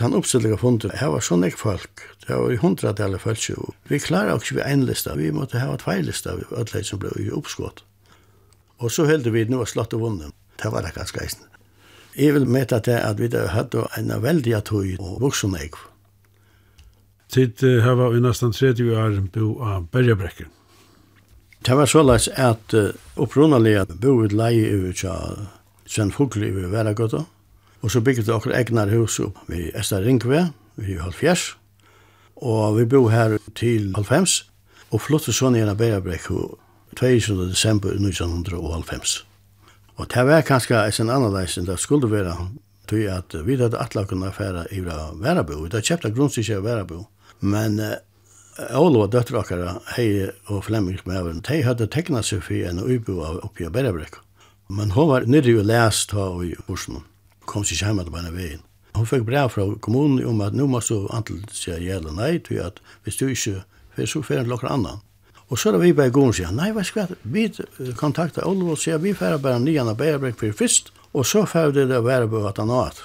Den 0.00 0.16
oppstillinga 0.16 0.56
funnet, 0.58 0.96
her 0.98 1.12
var 1.12 1.22
sånn 1.24 1.44
ek 1.46 1.60
folk, 1.60 2.08
Det 2.26 2.36
var 2.36 2.52
i 2.52 2.56
hundra 2.56 2.92
deler 2.92 3.20
jo. 3.48 3.74
Vi 3.88 3.98
klarer 3.98 4.36
ikke 4.36 4.54
vi 4.54 4.62
en 4.64 4.84
lista, 4.86 5.14
vi 5.14 5.30
måtte 5.30 5.58
ha 5.58 5.76
två 5.76 6.00
lista 6.02 6.36
vi 6.36 6.44
alle 6.56 6.84
som 6.84 6.98
ble 6.98 7.10
i 7.20 7.30
uppskott. 7.30 7.84
Og 8.78 8.90
så 8.90 9.04
heldur 9.04 9.30
vi 9.30 9.44
nu 9.44 9.56
var 9.56 9.66
slått 9.66 9.94
og 9.94 10.00
vunnet. 10.00 10.32
Det 10.62 10.72
var 10.72 10.82
det 10.82 10.94
ganske 10.94 11.20
eisen. 11.20 11.44
Jeg 12.16 12.34
vil 12.34 12.46
meta 12.46 12.78
til 12.78 12.96
at 12.96 13.18
vi 13.18 13.28
hadde 13.28 13.86
en 13.98 14.22
veldig 14.22 14.64
tøy 14.64 14.96
og 14.98 15.20
voksen 15.20 15.56
eik. 15.56 15.74
Tid 17.28 17.58
her 17.60 17.96
var 17.98 18.12
vi 18.14 18.20
nesten 18.20 18.52
30 18.52 18.94
år 18.94 19.16
bo 19.34 19.58
av 19.62 19.88
Bergebrekken. 19.90 20.46
Det 21.66 21.76
var 21.76 21.86
så 21.86 21.98
såleis 21.98 22.28
at 22.28 22.74
uh, 22.76 22.92
opprunalega 23.16 23.86
bo 23.88 24.20
ut 24.22 24.32
leie 24.32 24.68
over 24.76 24.92
tja 24.92 25.14
Sven 25.86 26.12
Fugli 26.12 26.50
i 26.52 26.68
Veragøtta, 26.70 27.24
og 27.82 27.90
så 27.90 28.00
bygget 28.00 28.28
okkur 28.28 28.52
egnar 28.52 28.92
hus 28.92 29.18
opp 29.20 29.40
ved 29.48 29.72
Esta 29.74 29.98
Ringve, 30.04 30.50
vi 30.76 30.98
halvfjers, 31.00 31.54
Og 32.36 32.78
vi 32.78 32.84
bo 32.84 33.08
her 33.08 33.38
til 33.54 33.92
90, 33.94 34.44
og 34.90 35.02
flytte 35.02 35.34
sånn 35.34 35.56
igjen 35.58 35.70
av 35.70 35.78
Berabrekk 35.78 36.30
22. 36.98 37.48
desember 37.50 37.94
1990. 37.94 39.22
Og 39.94 40.08
det 40.10 40.24
var 40.26 40.46
kanskje 40.46 40.80
en 41.02 41.12
annerledes 41.14 41.58
enn 41.58 41.68
det 41.68 41.78
skulle 41.82 42.10
være, 42.10 42.34
tog 42.90 43.04
at 43.10 43.36
vi 43.46 43.56
hadde 43.60 43.78
atla 43.80 44.04
kunne 44.06 44.28
affæra 44.28 44.66
i 44.74 44.82
Værabo, 44.82 45.60
vi 45.62 45.70
hadde 45.70 45.84
kjøpt 45.86 46.08
av 46.08 46.16
grunnstykke 46.16 46.58
av 46.58 47.06
men 47.40 47.80
Olof 48.54 49.08
og 49.08 49.10
døtter 49.10 49.34
okkara, 49.40 49.72
hei 49.96 50.28
og 50.46 50.60
Flemming 50.68 51.00
med 51.10 51.40
de 51.48 51.56
hadde 51.66 51.88
tekna 51.90 52.22
seg 52.22 52.44
for 52.46 52.54
en 52.68 52.78
uibo 52.78 53.18
av 53.26 53.40
oppi 53.42 53.66
av 53.66 53.72
Berabrekk. 53.74 54.20
Men 54.70 54.92
hun 54.94 55.08
var 55.10 55.26
nyrre 55.26 55.56
jo 55.56 55.64
lest 55.66 56.14
av 56.14 56.38
i 56.44 56.54
Borsen, 56.68 57.02
kom 57.50 57.64
sig 57.66 57.82
hjem 57.82 57.98
at 57.98 58.12
bare 58.14 58.30
veien 58.30 58.62
hon 58.94 59.06
fikk 59.06 59.24
brev 59.26 59.50
fra 59.50 59.66
kommunen 59.82 60.24
om 60.26 60.42
at 60.44 60.54
nå 60.54 60.66
må 60.70 60.80
du 60.86 61.08
antall 61.14 61.42
sier 61.52 61.82
jævla 61.82 62.14
nei, 62.14 62.38
til 62.38 62.62
at 62.62 62.78
hvis 63.04 63.18
du 63.18 63.26
ikke, 63.28 63.64
for 63.94 64.10
så 64.10 64.22
fer 64.22 64.42
en 64.42 64.50
lokker 64.50 64.70
annan. 64.70 65.02
Og 65.50 65.58
så 65.60 65.74
er 65.74 65.82
vi 65.82 65.92
bare 65.92 66.12
gående 66.14 66.32
og 66.32 66.38
sier, 66.38 66.52
nei, 66.54 66.70
hva 66.72 66.84
skal 66.86 67.16
vi 67.22 67.48
kontakta 67.98 68.46
Olvo 68.48 68.72
og 68.74 68.80
sier, 68.80 69.02
vi 69.02 69.12
fer 69.14 69.36
bare 69.42 69.60
nian 69.60 69.90
av 69.90 69.98
Bærebrek 70.00 70.38
for 70.40 70.56
først, 70.56 70.92
og 71.12 71.26
så 71.28 71.44
fer 71.46 71.74
det 71.74 71.88
det 71.90 72.00
være 72.04 72.30
på 72.30 72.40
at 72.48 72.58
han 72.62 72.72
har. 72.72 72.96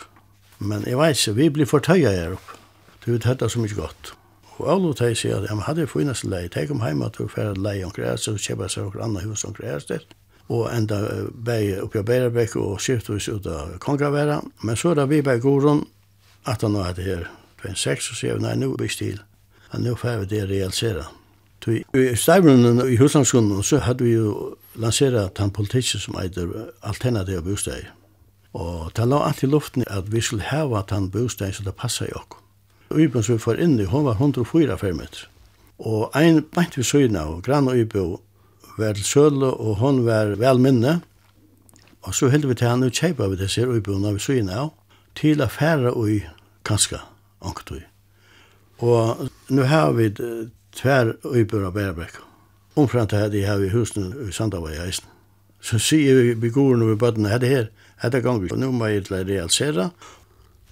Men 0.60 0.86
jeg 0.88 0.98
vet 1.00 1.20
ikke, 1.20 1.36
vi 1.36 1.50
blir 1.58 1.70
fortøya 1.70 2.14
her 2.16 2.38
opp. 2.38 2.56
Du 3.04 3.12
vet 3.12 3.28
dette 3.28 3.50
så 3.50 3.62
mye 3.62 3.76
godt. 3.76 4.14
Og 4.60 4.66
Olvo 4.72 4.94
teg 4.98 5.18
sier 5.18 5.40
at, 5.40 5.50
ja, 5.50 5.56
men 5.56 5.68
hadde 5.68 5.86
jeg 5.86 5.92
funnet 5.92 6.20
seg 6.20 6.32
leie, 6.34 6.52
teg 6.52 6.72
om 6.74 6.82
heima 6.84 7.12
til 7.14 7.28
du 7.28 7.34
fer 7.34 7.54
leie 7.56 7.86
om 7.88 7.94
her, 7.96 8.18
så 8.20 8.36
kjøper 8.36 8.72
seg 8.72 8.88
omkring 8.88 9.06
annan 9.06 9.30
hus 9.30 9.46
om 9.46 9.54
omkring 9.54 9.72
her, 9.72 10.08
og 10.50 10.70
enda 10.74 11.00
bei 11.46 11.78
oppi 11.82 12.02
av 12.02 12.06
Bærabæk 12.06 12.56
og 12.58 12.82
skiftus 12.82 13.28
ut 13.30 13.46
av 13.46 13.78
Kongraværa. 13.80 14.42
Men 14.64 14.76
så 14.76 14.90
er 14.90 15.02
det 15.02 15.10
vi 15.10 15.22
bei 15.22 15.38
Gorun, 15.40 15.86
at 16.46 16.62
han 16.62 16.76
har 16.76 16.94
det 16.94 17.06
her 17.06 17.28
2006, 17.62 18.10
og 18.10 18.18
sier 18.18 18.38
vi, 18.38 18.44
nei, 18.44 18.56
nu 18.56 18.74
er 18.74 18.82
vi 18.82 18.90
stil. 18.90 19.22
Men 19.72 19.86
nå 19.86 19.96
får 19.96 20.24
vi 20.24 20.30
det 20.34 20.50
realisera. 20.50 21.06
I 21.68 22.16
Stavrunnen 22.16 22.82
i 22.88 22.96
Huslandskunden 22.98 23.64
så 23.64 23.78
hadde 23.84 24.04
vi 24.04 24.14
jo 24.16 24.56
lanseret 24.80 25.38
den 25.38 25.52
politikken 25.52 26.00
som 26.00 26.16
heter 26.18 26.72
alternativ 26.82 27.44
bosteg. 27.44 27.90
Og 28.54 28.92
det 28.96 29.06
la 29.06 29.20
alltid 29.28 29.52
luften 29.52 29.84
at 29.88 30.08
vi 30.14 30.22
skulle 30.22 30.48
heva 30.50 30.82
den 30.90 31.12
bostad 31.12 31.54
som 31.54 31.66
det 31.66 31.76
passa 31.76 32.06
i 32.06 32.16
okkur. 32.16 32.40
Uben 32.90 33.24
som 33.24 33.36
vi 33.36 33.40
får 33.44 33.60
inn 33.62 33.80
i, 33.80 33.86
hun 33.86 34.06
var 34.06 34.18
104 34.18 34.78
fermet. 34.78 35.28
Og 35.80 36.10
ein 36.16 36.42
bænt 36.56 36.78
vi 36.78 36.84
søyna 36.84 37.28
og 37.30 37.44
grann 37.44 37.68
og 37.68 37.78
ubo 37.78 38.22
var 38.80 38.98
til 38.98 39.06
Søle, 39.06 39.52
og 39.54 39.76
hon 39.84 40.06
var 40.06 40.36
vel 40.40 40.60
minne. 40.60 41.00
Og 42.02 42.16
så 42.16 42.30
hilde 42.30 42.48
vi 42.48 42.56
til 42.56 42.70
henne 42.70 42.88
og 42.90 42.96
kjeipa 42.96 43.28
vi 43.28 43.40
disse 43.40 43.68
uibuna 43.68 44.14
vi 44.16 44.24
syne 44.24 44.56
av, 44.56 44.74
til 45.20 45.42
affæra 45.44 45.92
ui 45.96 46.22
kanska, 46.66 47.02
anktui. 47.46 47.82
Og 48.80 49.30
nu 49.50 49.62
har 49.68 49.92
vi 49.92 50.10
tver 50.76 51.14
uibuna 51.24 51.70
bærebrekk. 51.70 52.22
Omframt 52.76 53.12
her, 53.12 53.28
de 53.28 53.44
har 53.44 53.58
vi 53.58 53.70
husene 53.70 54.30
i 54.30 54.32
Sandavai 54.32 54.78
eisen. 54.80 55.06
Så 55.62 55.80
sier 55.80 56.16
vi 56.16 56.34
vi 56.40 56.50
gore 56.50 56.78
når 56.78 56.94
vi 56.94 56.96
bøttene, 56.96 57.30
hette 57.30 57.48
her, 57.48 57.68
hette 58.02 58.22
gang, 58.24 58.46
nu 58.56 58.72
må 58.72 58.88
jeg 58.88 59.12
realisera. 59.12 59.90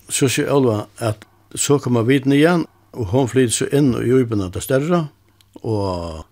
Så 0.10 0.30
sier 0.32 0.52
Olva 0.54 0.86
at 1.04 1.28
så 1.56 1.78
kommer 1.78 2.04
vi 2.08 2.20
den 2.20 2.32
igjen, 2.32 2.66
og 2.94 3.06
hon 3.12 3.28
flyr 3.28 3.52
så 3.52 3.68
inn 3.76 3.92
i 4.00 4.12
uibuna 4.12 4.48
det 4.54 4.64
større, 4.64 5.08
og 5.64 6.24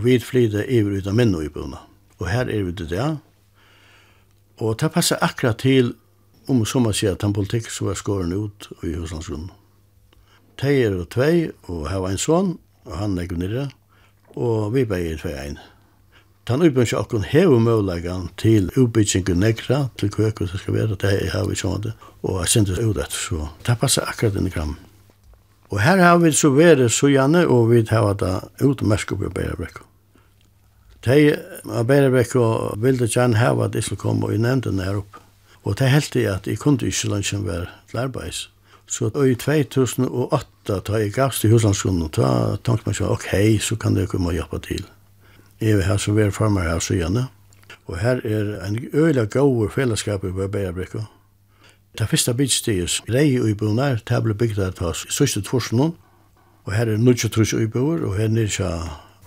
Og 0.00 0.04
vi 0.06 0.14
flyter 0.18 0.64
iver 0.64 0.94
ut 0.96 1.08
av 1.10 1.12
minne 1.12 1.42
i 1.44 1.50
bøna. 1.52 1.76
Og 2.22 2.28
her 2.32 2.48
er 2.48 2.62
vi 2.64 2.72
til 2.72 2.86
det. 2.88 3.08
Og 4.56 4.78
det 4.80 4.88
passer 4.94 5.18
akkurat 5.20 5.58
til, 5.60 5.90
om 6.48 6.62
som 6.64 6.86
man 6.88 6.94
sier, 6.96 7.18
den 7.20 7.34
politikk 7.36 7.68
som 7.68 7.90
er 7.92 7.98
skåren 8.00 8.32
ut 8.32 8.70
i 8.80 8.94
Huslandsgrunnen. 8.94 9.50
De 10.62 10.72
er 10.72 10.96
og 10.96 11.10
tvei, 11.12 11.50
og 11.68 11.90
her 11.90 12.00
var 12.00 12.14
en 12.14 12.22
sånn, 12.22 12.48
og 12.88 12.94
han 12.96 13.18
er 13.20 13.34
nere, 13.36 13.66
og 14.40 14.72
vi 14.72 14.86
bare 14.88 15.10
er 15.10 15.20
tvei 15.20 15.34
ein. 15.42 15.58
Den 16.48 16.64
utbyggingen 16.64 16.94
som 16.94 17.04
akkurat 17.04 17.28
hever 17.34 17.60
muligheten 17.60 18.30
til 18.40 18.72
utbyggingen 18.80 19.44
negra, 19.44 19.82
til 20.00 20.14
kvøkker 20.16 20.48
som 20.48 20.64
skal 20.64 20.78
være, 20.78 20.96
det 20.96 21.12
er 21.12 21.34
her 21.34 21.44
vi 21.44 21.60
sånn 21.60 21.84
det, 21.84 21.92
og 22.22 22.40
jeg 22.40 22.54
synes 22.54 22.72
det 22.72 22.88
ut 22.88 22.96
etter, 22.96 23.20
så 23.20 23.50
det 23.68 23.76
passer 23.84 24.08
akkurat 24.08 24.40
inn 24.40 24.48
i 24.48 24.54
kram. 24.56 24.78
Og 25.68 25.84
her 25.84 26.00
har 26.00 26.16
vi 26.24 26.32
så 26.32 26.54
vært 26.56 26.88
så 26.88 27.12
gjerne, 27.12 27.44
og 27.52 27.68
vi 27.74 27.84
har 27.92 28.08
vært 28.08 28.64
utmerket 28.64 29.20
på 29.20 29.28
Beirebrekket. 29.36 29.84
De 31.04 31.16
av 31.64 31.86
Berebekk 31.88 32.34
og 32.36 32.82
ville 32.82 33.08
gjerne 33.08 33.40
hava 33.40 33.68
at 33.68 33.74
jeg 33.74 33.86
skulle 33.86 34.02
komme 34.02 34.34
i 34.34 34.40
nevnden 34.40 34.82
her 34.84 35.00
oppe. 35.00 35.22
Og 35.64 35.76
det 35.78 35.90
helt 35.92 36.16
i 36.16 36.24
at 36.28 36.48
jeg 36.48 36.60
kunne 36.60 36.88
ikke 36.88 37.08
lønnsjen 37.08 37.46
være 37.46 37.68
til 37.90 38.00
arbeids. 38.00 38.50
Så 38.90 39.06
i 39.24 39.34
2008, 39.34 40.80
da 40.86 40.98
jeg 40.98 41.12
gavs 41.12 41.40
til 41.40 41.52
huslandsskolen, 41.52 42.08
da 42.16 42.56
tenkte 42.64 42.88
man 42.88 42.96
ikke, 42.96 43.08
ok, 43.08 43.60
så 43.60 43.76
kan 43.76 43.96
det 43.96 44.08
komme 44.08 44.28
og 44.28 44.34
hjelpe 44.34 44.58
til. 44.58 44.84
Jeg 45.60 45.78
er 45.78 45.86
her 45.86 45.96
som 45.96 46.18
er 46.18 46.30
farmer 46.30 46.66
her, 46.66 46.78
så 46.78 46.94
gjerne. 46.94 47.28
Og 47.86 47.98
her 47.98 48.20
er 48.24 48.66
en 48.66 48.78
øyla 48.92 49.24
gode 49.24 49.70
fellesskap 49.70 50.24
i 50.24 50.32
Berebekk. 50.32 50.96
Det 51.98 52.08
første 52.08 52.34
byggsteget, 52.34 53.02
rei 53.08 53.40
og 53.40 53.48
ibonar, 53.50 54.02
det 54.08 54.22
ble 54.22 54.34
bygd 54.34 54.58
av 54.58 54.82
oss 54.90 55.06
i 55.08 55.12
sørste 55.12 55.42
tvorsen, 55.42 55.80
og 56.64 56.72
her 56.72 56.90
er 56.90 56.98
23 57.14 57.62
iboer, 57.62 58.04
og 58.06 58.16
her 58.16 58.24
er 58.24 58.36
nirkja 58.36 58.70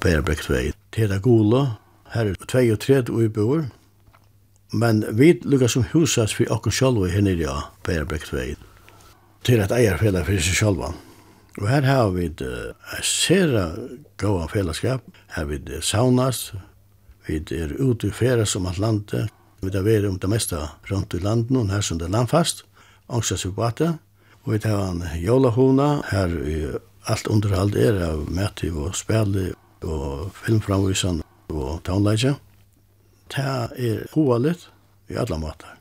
Berebekk 0.02 0.48
2 0.48 0.83
til 0.94 1.10
det 1.10 1.22
gula. 1.26 1.66
Her 2.14 2.30
er 2.32 2.36
32 2.48 3.14
uiboer. 3.14 3.66
Men 4.74 5.04
vi 5.18 5.34
lukkar 5.44 5.70
som 5.70 5.86
husas 5.92 6.34
for 6.34 6.50
okkur 6.54 6.74
sjálva 6.74 7.10
her 7.14 7.22
nere 7.26 7.50
av 7.50 7.66
Bærebrekk 7.86 8.26
2. 8.30 8.46
Til 9.46 9.62
et 9.62 9.74
eierfela 9.74 10.24
for 10.26 10.42
seg 10.42 10.58
sjálva. 10.58 10.94
Og 11.62 11.68
her 11.70 11.86
har 11.86 12.10
vi 12.16 12.26
et 12.32 12.42
uh, 12.42 12.74
sera 13.06 13.74
gåa 14.18 14.48
fellesskap. 14.50 15.06
Her 15.36 15.46
vi 15.46 15.60
uh. 15.82 16.54
Vi 17.28 17.38
er 17.52 17.76
ute 17.80 18.08
i 18.08 18.12
færa 18.12 18.46
som 18.46 18.66
Atlante. 18.66 19.28
Vi 19.62 19.72
har 19.74 19.86
vært 19.86 20.10
om 20.10 20.18
det 20.20 20.30
meste 20.30 20.58
rundt 20.90 21.14
i 21.14 21.22
landet, 21.24 21.56
og 21.58 21.70
her 21.72 21.82
som 21.82 22.00
det 22.00 22.10
er 22.10 22.18
landfast. 22.18 22.66
Ångstas 23.08 23.46
vi 23.46 23.52
på 23.52 23.70
Og 24.44 24.54
vi 24.54 24.60
har 24.64 24.90
en 24.90 25.04
jólahona. 25.16 26.02
Her 26.10 26.28
er 26.28 26.80
alt 27.08 27.28
underhald 27.28 27.76
er 27.76 28.02
av 28.04 28.30
mætiv 28.32 28.78
og 28.78 28.96
spælig 28.96 29.54
og 29.84 30.32
filmframvisan 30.44 31.22
og 31.54 31.84
taunleikja. 31.86 32.36
Ta 33.30 33.70
er 33.76 34.08
hovalit 34.14 34.68
i 35.10 35.18
alla 35.20 35.38
matar. 35.38 35.78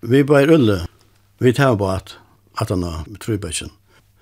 Vi 0.00 0.22
bæri 0.22 0.54
ulle, 0.54 0.84
vi 1.38 1.52
tar 1.52 1.76
på 1.76 1.88
at 1.90 2.68
han 2.68 2.82
har 2.82 3.06
trøybæsjen. 3.20 3.72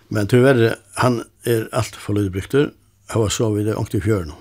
Men 0.08 0.28
tyverre, 0.28 0.76
han 0.96 1.22
er 1.44 1.68
alt 1.72 1.96
for 1.96 2.14
lydbrykter, 2.14 2.70
og 3.12 3.20
var 3.22 3.28
så 3.28 3.50
vidt 3.52 3.74
ångt 3.76 3.94
i 3.94 4.00
fjøren. 4.00 4.32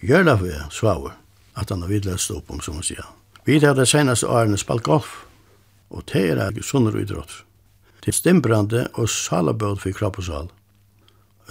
Gjør 0.00 0.24
det 0.26 0.36
vi 0.42 0.52
svaver, 0.70 1.16
at 1.56 1.70
han 1.70 1.82
har 1.82 1.90
vidløst 1.90 2.30
opp 2.30 2.50
om, 2.50 2.60
som 2.60 2.78
han 2.78 2.86
sier. 2.86 3.06
Vi 3.44 3.58
tar 3.60 3.74
det 3.74 3.88
seneste 3.90 4.28
årene 4.30 4.58
spalt 4.58 4.84
golf, 4.86 5.24
og 5.90 6.06
det 6.12 6.30
er 6.30 6.62
sunner 6.62 6.94
og 6.94 7.02
idrott. 7.02 7.42
Det 8.02 8.12
er 8.12 8.18
stimbrande 8.18 8.86
og 8.94 9.08
salabød 9.08 9.82
for 9.82 9.94
kropp 9.94 10.18
og 10.18 10.24
salg 10.24 10.50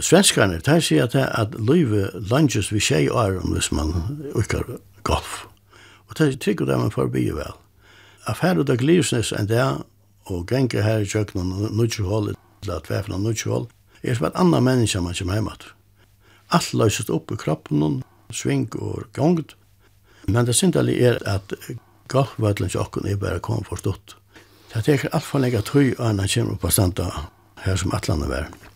svenskarna 0.02 0.60
tar 0.60 0.80
sig 0.80 1.00
att 1.00 1.16
att 1.16 1.60
Löve 1.60 2.10
lunches 2.14 2.72
vi 2.72 2.80
tjej 2.80 3.06
är 3.06 3.38
om 3.38 3.54
hvis 3.54 3.72
man 3.72 4.24
ukar 4.36 4.66
golf. 5.04 5.46
Och 6.08 6.14
det 6.18 6.40
tycker 6.40 6.66
de 6.66 6.78
man 6.78 6.92
förbi 6.92 7.32
väl. 7.32 7.54
Affär 8.24 8.60
och 8.60 8.66
glivsnes 8.66 9.34
and 9.34 9.48
där 9.48 9.76
och 10.24 10.52
gänga 10.52 10.82
här 10.82 11.00
i 11.00 11.06
köknen 11.06 11.52
och 11.52 11.72
nutch 11.72 12.00
hål 12.00 12.36
till 12.62 12.72
att 12.72 12.92
väfna 12.92 13.18
nutch 13.18 13.46
hål. 13.46 13.68
Är 14.02 14.16
som 14.16 14.26
ett 14.26 14.36
annan 14.36 14.64
människa 14.64 15.02
man 15.02 15.14
kommer 15.14 15.14
som 15.14 15.30
hemåt. 15.30 15.64
Allt 16.48 16.74
lösest 16.74 17.10
upp 17.10 17.32
i 17.32 17.38
kroppen 17.38 17.84
och 17.84 18.36
sving 18.36 18.68
och 18.68 19.04
gångt. 19.14 19.56
Men 20.26 20.46
det 20.46 20.54
syndali 20.54 21.04
är 21.06 21.28
att 21.28 21.54
golfvällen 22.08 22.70
tjocken 22.70 23.06
är 23.06 23.16
bara 23.16 23.40
kom 23.40 23.64
förstått. 23.64 24.16
Det 24.74 24.82
teker 24.82 25.10
allt 25.12 25.24
för 25.24 25.40
lägga 25.40 25.62
tøy 25.62 25.94
og 26.00 26.06
annan 26.06 26.28
kommer 26.28 26.56
på 26.56 26.72
standa 26.72 27.12
her 27.56 27.76
som 27.76 27.92
atlandet 27.94 28.30
verden. 28.30 28.71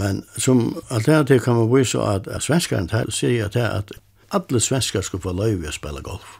Men 0.00 0.22
som 0.38 0.82
alternativ 0.88 1.42
kan 1.44 1.58
man 1.58 1.68
vise 1.72 2.00
at, 2.00 2.28
at 2.28 2.42
svenskaren 2.42 2.88
til 2.88 3.12
sier 3.12 3.50
at, 3.50 3.56
at 3.56 3.92
alle 4.32 4.60
svenskar 4.60 5.04
skulle 5.04 5.26
få 5.26 5.34
løyve 5.36 5.68
å 5.68 5.74
spela 5.74 6.00
golf. 6.04 6.38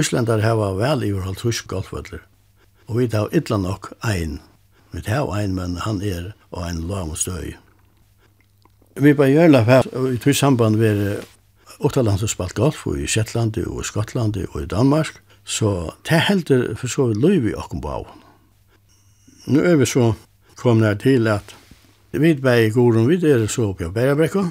Íslandar 0.00 0.42
hava 0.42 0.72
vel 0.74 1.04
iverholdt 1.06 1.44
tysk 1.44 1.68
golfvødler, 1.70 2.24
og 2.88 2.98
vi 2.98 3.06
tar 3.12 3.30
illa 3.36 3.60
nok 3.62 3.92
ein. 4.02 4.40
Vi 4.90 5.04
tar 5.06 5.30
ein, 5.36 5.54
men 5.54 5.76
han 5.84 6.02
er 6.02 6.32
og 6.50 6.64
ein 6.66 6.82
lam 6.88 7.14
og 7.14 7.20
støy. 7.20 7.54
Vi 8.98 9.14
bare 9.14 9.30
gjør 9.30 9.54
det 9.54 9.64
her, 9.68 9.90
i 10.10 10.18
tysk 10.18 10.40
samband 10.40 10.82
vi 10.82 10.90
Åttaland 11.78 12.18
som 12.18 12.30
spalt 12.30 12.54
golf, 12.54 12.86
og 12.86 12.98
i 12.98 13.06
Shetland, 13.06 13.58
og 13.66 13.80
i 13.82 13.86
Skottland, 13.86 14.36
og 14.50 14.62
i 14.62 14.66
Danmark, 14.70 15.20
så 15.44 15.92
det 16.08 16.26
heldur 16.28 16.74
for 16.78 16.90
så 16.90 17.06
vidt 17.10 17.22
løyvi 17.22 17.54
på 17.54 17.88
av. 17.90 18.06
Nå 19.46 19.60
er 19.60 19.76
vi 19.76 19.86
så 19.86 20.14
komna 20.56 20.94
til 20.94 21.28
at 21.28 21.54
Vi 22.14 22.34
bæg 22.34 22.66
i 22.66 22.70
Gorun, 22.70 23.08
vi 23.10 23.16
er 23.26 23.40
så 23.50 23.72
oppe 23.72 23.88
av 23.88 23.94
Bærebrekka, 23.96 24.44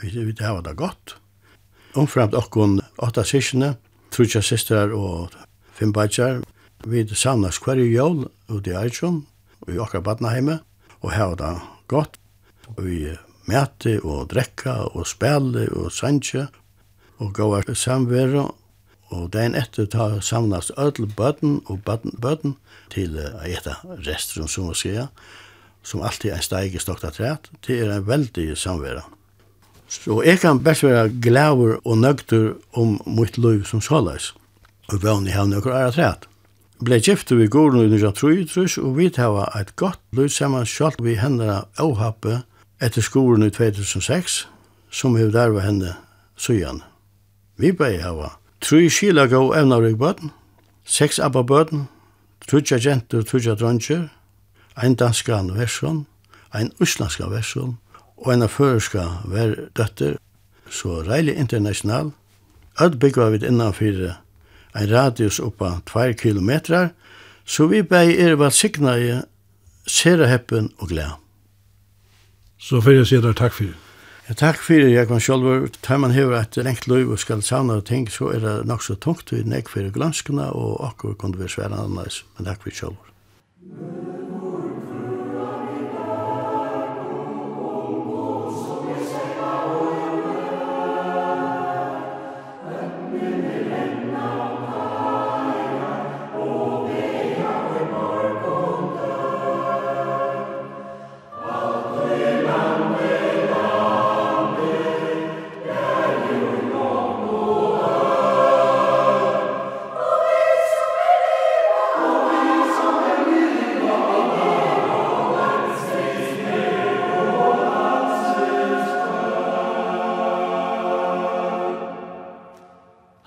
vi, 0.00 0.08
vi 0.24 0.32
har 0.40 0.62
det 0.64 0.72
godt. 0.78 1.18
Omframt 2.00 2.32
okkon 2.34 2.78
åtta 2.96 3.26
sysene, 3.28 3.74
trutja 4.08 4.40
systrar 4.40 4.94
og 4.96 5.34
fem 5.76 5.92
badjar. 5.92 6.40
vi 6.86 7.04
samlas 7.14 7.58
hver 7.58 7.76
i 7.76 7.92
jól 7.92 8.30
ute 8.48 8.70
i 8.70 9.04
og 9.04 9.68
i 9.68 9.78
okkar 9.78 10.00
badnaheime, 10.00 10.60
og 11.02 11.12
har 11.12 11.34
det 11.36 11.60
godt. 11.88 12.16
Vi 12.78 13.12
mæti 13.46 13.98
og 14.02 14.30
drekka 14.30 14.72
og 14.94 15.06
spæli 15.06 15.68
og 15.72 15.92
sanje 15.92 16.46
og 17.18 17.34
gåa 17.34 17.74
samvera 17.74 18.48
og 19.10 19.32
dagen 19.32 19.54
etter 19.54 19.86
ta 19.86 20.20
samlas 20.20 20.70
ödel 20.78 21.06
bøtten 21.16 21.60
og 21.66 21.84
bøtten 21.84 22.56
til 22.90 23.18
å 23.18 23.44
etta 23.44 23.76
restrum, 24.06 24.48
som 24.48 24.68
vi 24.68 24.74
sier, 24.74 25.08
som 25.82 26.02
alltid 26.02 26.32
er 26.34 26.44
steig 26.44 26.74
i 26.74 26.82
stokta 26.82 27.10
træt, 27.10 27.50
det 27.66 27.80
er 27.80 27.92
en 27.94 28.06
veldig 28.06 28.56
samvera. 28.58 29.04
Så 29.90 30.22
jeg 30.22 30.38
kan 30.40 30.62
best 30.62 30.84
være 30.86 31.08
glæver 31.22 31.80
og 31.84 31.98
nøgter 31.98 32.52
om 32.72 33.00
mitt 33.06 33.38
liv 33.38 33.64
som 33.64 33.80
såleis, 33.80 34.34
og 34.88 35.02
vann 35.02 35.26
i 35.26 35.34
hevn 35.34 35.56
og 35.58 35.66
æra 35.66 35.90
træt. 35.90 36.28
Ble 36.80 37.00
gifte 37.00 37.36
vi 37.36 37.48
gården 37.48 37.82
i 37.82 37.88
1933, 37.90 38.82
og 38.82 38.96
vi 38.96 39.10
tava 39.10 39.48
et 39.60 39.74
godt 39.76 40.00
liv 40.16 40.28
saman 40.28 40.66
sjalt 40.66 41.02
vi 41.04 41.18
hendene 41.20 41.64
avhappe 41.76 42.42
etter 42.80 43.04
skolen 43.04 43.44
i 43.44 43.50
2006, 43.50 44.46
som 44.90 45.16
hev 45.16 45.32
der 45.32 45.52
var 45.52 45.66
henne 45.66 45.96
søyan. 46.36 46.80
Vi 47.60 47.72
bei 47.72 47.98
hava 48.00 48.30
tre 48.60 48.88
skila 48.90 49.26
gau 49.26 49.52
evnarig 49.52 49.98
bøtten, 49.98 50.30
seks 50.84 51.18
abba 51.18 51.42
bøtten, 51.42 51.88
trutja 52.48 52.78
jenter, 52.80 53.22
trutja 53.22 53.54
dronjer, 53.54 54.08
ein 54.82 54.96
danska 54.96 55.42
versjon, 55.54 56.06
ein 56.52 56.72
uslandska 56.80 57.28
versjon, 57.30 57.76
og 58.16 58.32
ein 58.32 58.48
føreska 58.48 59.22
ver 59.28 59.68
døtter, 59.76 60.16
så 60.70 61.02
reilig 61.02 61.36
international. 61.36 62.12
Alt 62.78 62.98
byggva 63.00 63.30
vi 63.30 63.46
innanfyrir 63.46 64.16
ein 64.74 64.90
radius 64.90 65.40
oppa 65.40 65.80
2 65.86 66.12
kilometrar, 66.14 66.90
så 67.44 67.66
vi 67.66 67.82
bei 67.82 68.16
er 68.16 68.36
var 68.36 68.50
signa 68.50 68.96
i 68.98 69.20
sera 69.86 70.26
heppen 70.26 70.70
og 70.78 70.88
gleda. 70.88 71.18
Så 72.58 72.80
fyrir 72.80 73.00
jeg 73.00 73.06
sier 73.06 73.20
der 73.20 73.32
takk 73.32 73.52
fyrir. 73.56 73.74
Ja, 74.28 74.34
takk 74.34 74.60
fyrir, 74.62 74.92
jeg 74.92 75.08
kan 75.08 75.20
sjálfur, 75.20 75.66
tar 75.82 75.98
man 75.98 76.14
hefur 76.14 76.36
et 76.38 76.56
lengt 76.56 76.86
løyv 76.86 77.10
og 77.10 77.18
skal 77.18 77.42
savna 77.42 77.80
og 77.80 77.86
ting, 77.88 78.06
så 78.12 78.30
er 78.30 78.44
det 78.44 78.66
nok 78.66 78.82
så 78.82 78.94
tungt 78.94 79.32
vi 79.32 79.42
nek 79.42 79.68
fyrir 79.68 79.90
glanskene, 79.90 80.52
og 80.52 80.84
akkur 80.86 81.16
kundu 81.18 81.42
vi 81.42 81.48
sværa 81.48 81.82
annars, 81.82 82.24
men 82.36 82.46
takk 82.46 82.62
fyrir 82.62 82.76
sjálfur. 82.84 84.29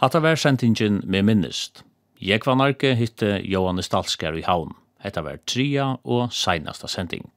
Hatta 0.04 0.20
var 0.20 0.36
sentingen 0.36 1.02
med 1.08 1.24
minnest. 1.24 1.84
Jeg 2.20 2.42
var 2.44 2.58
narki 2.60 2.90
hitte 3.00 3.38
Johannes 3.48 3.88
Dalskar 3.88 4.36
i 4.36 4.42
haun. 4.44 4.74
Hetta 5.00 5.22
var 5.24 5.38
tria 5.48 5.86
og 6.04 6.34
seinasta 6.36 6.90
sending. 6.92 7.30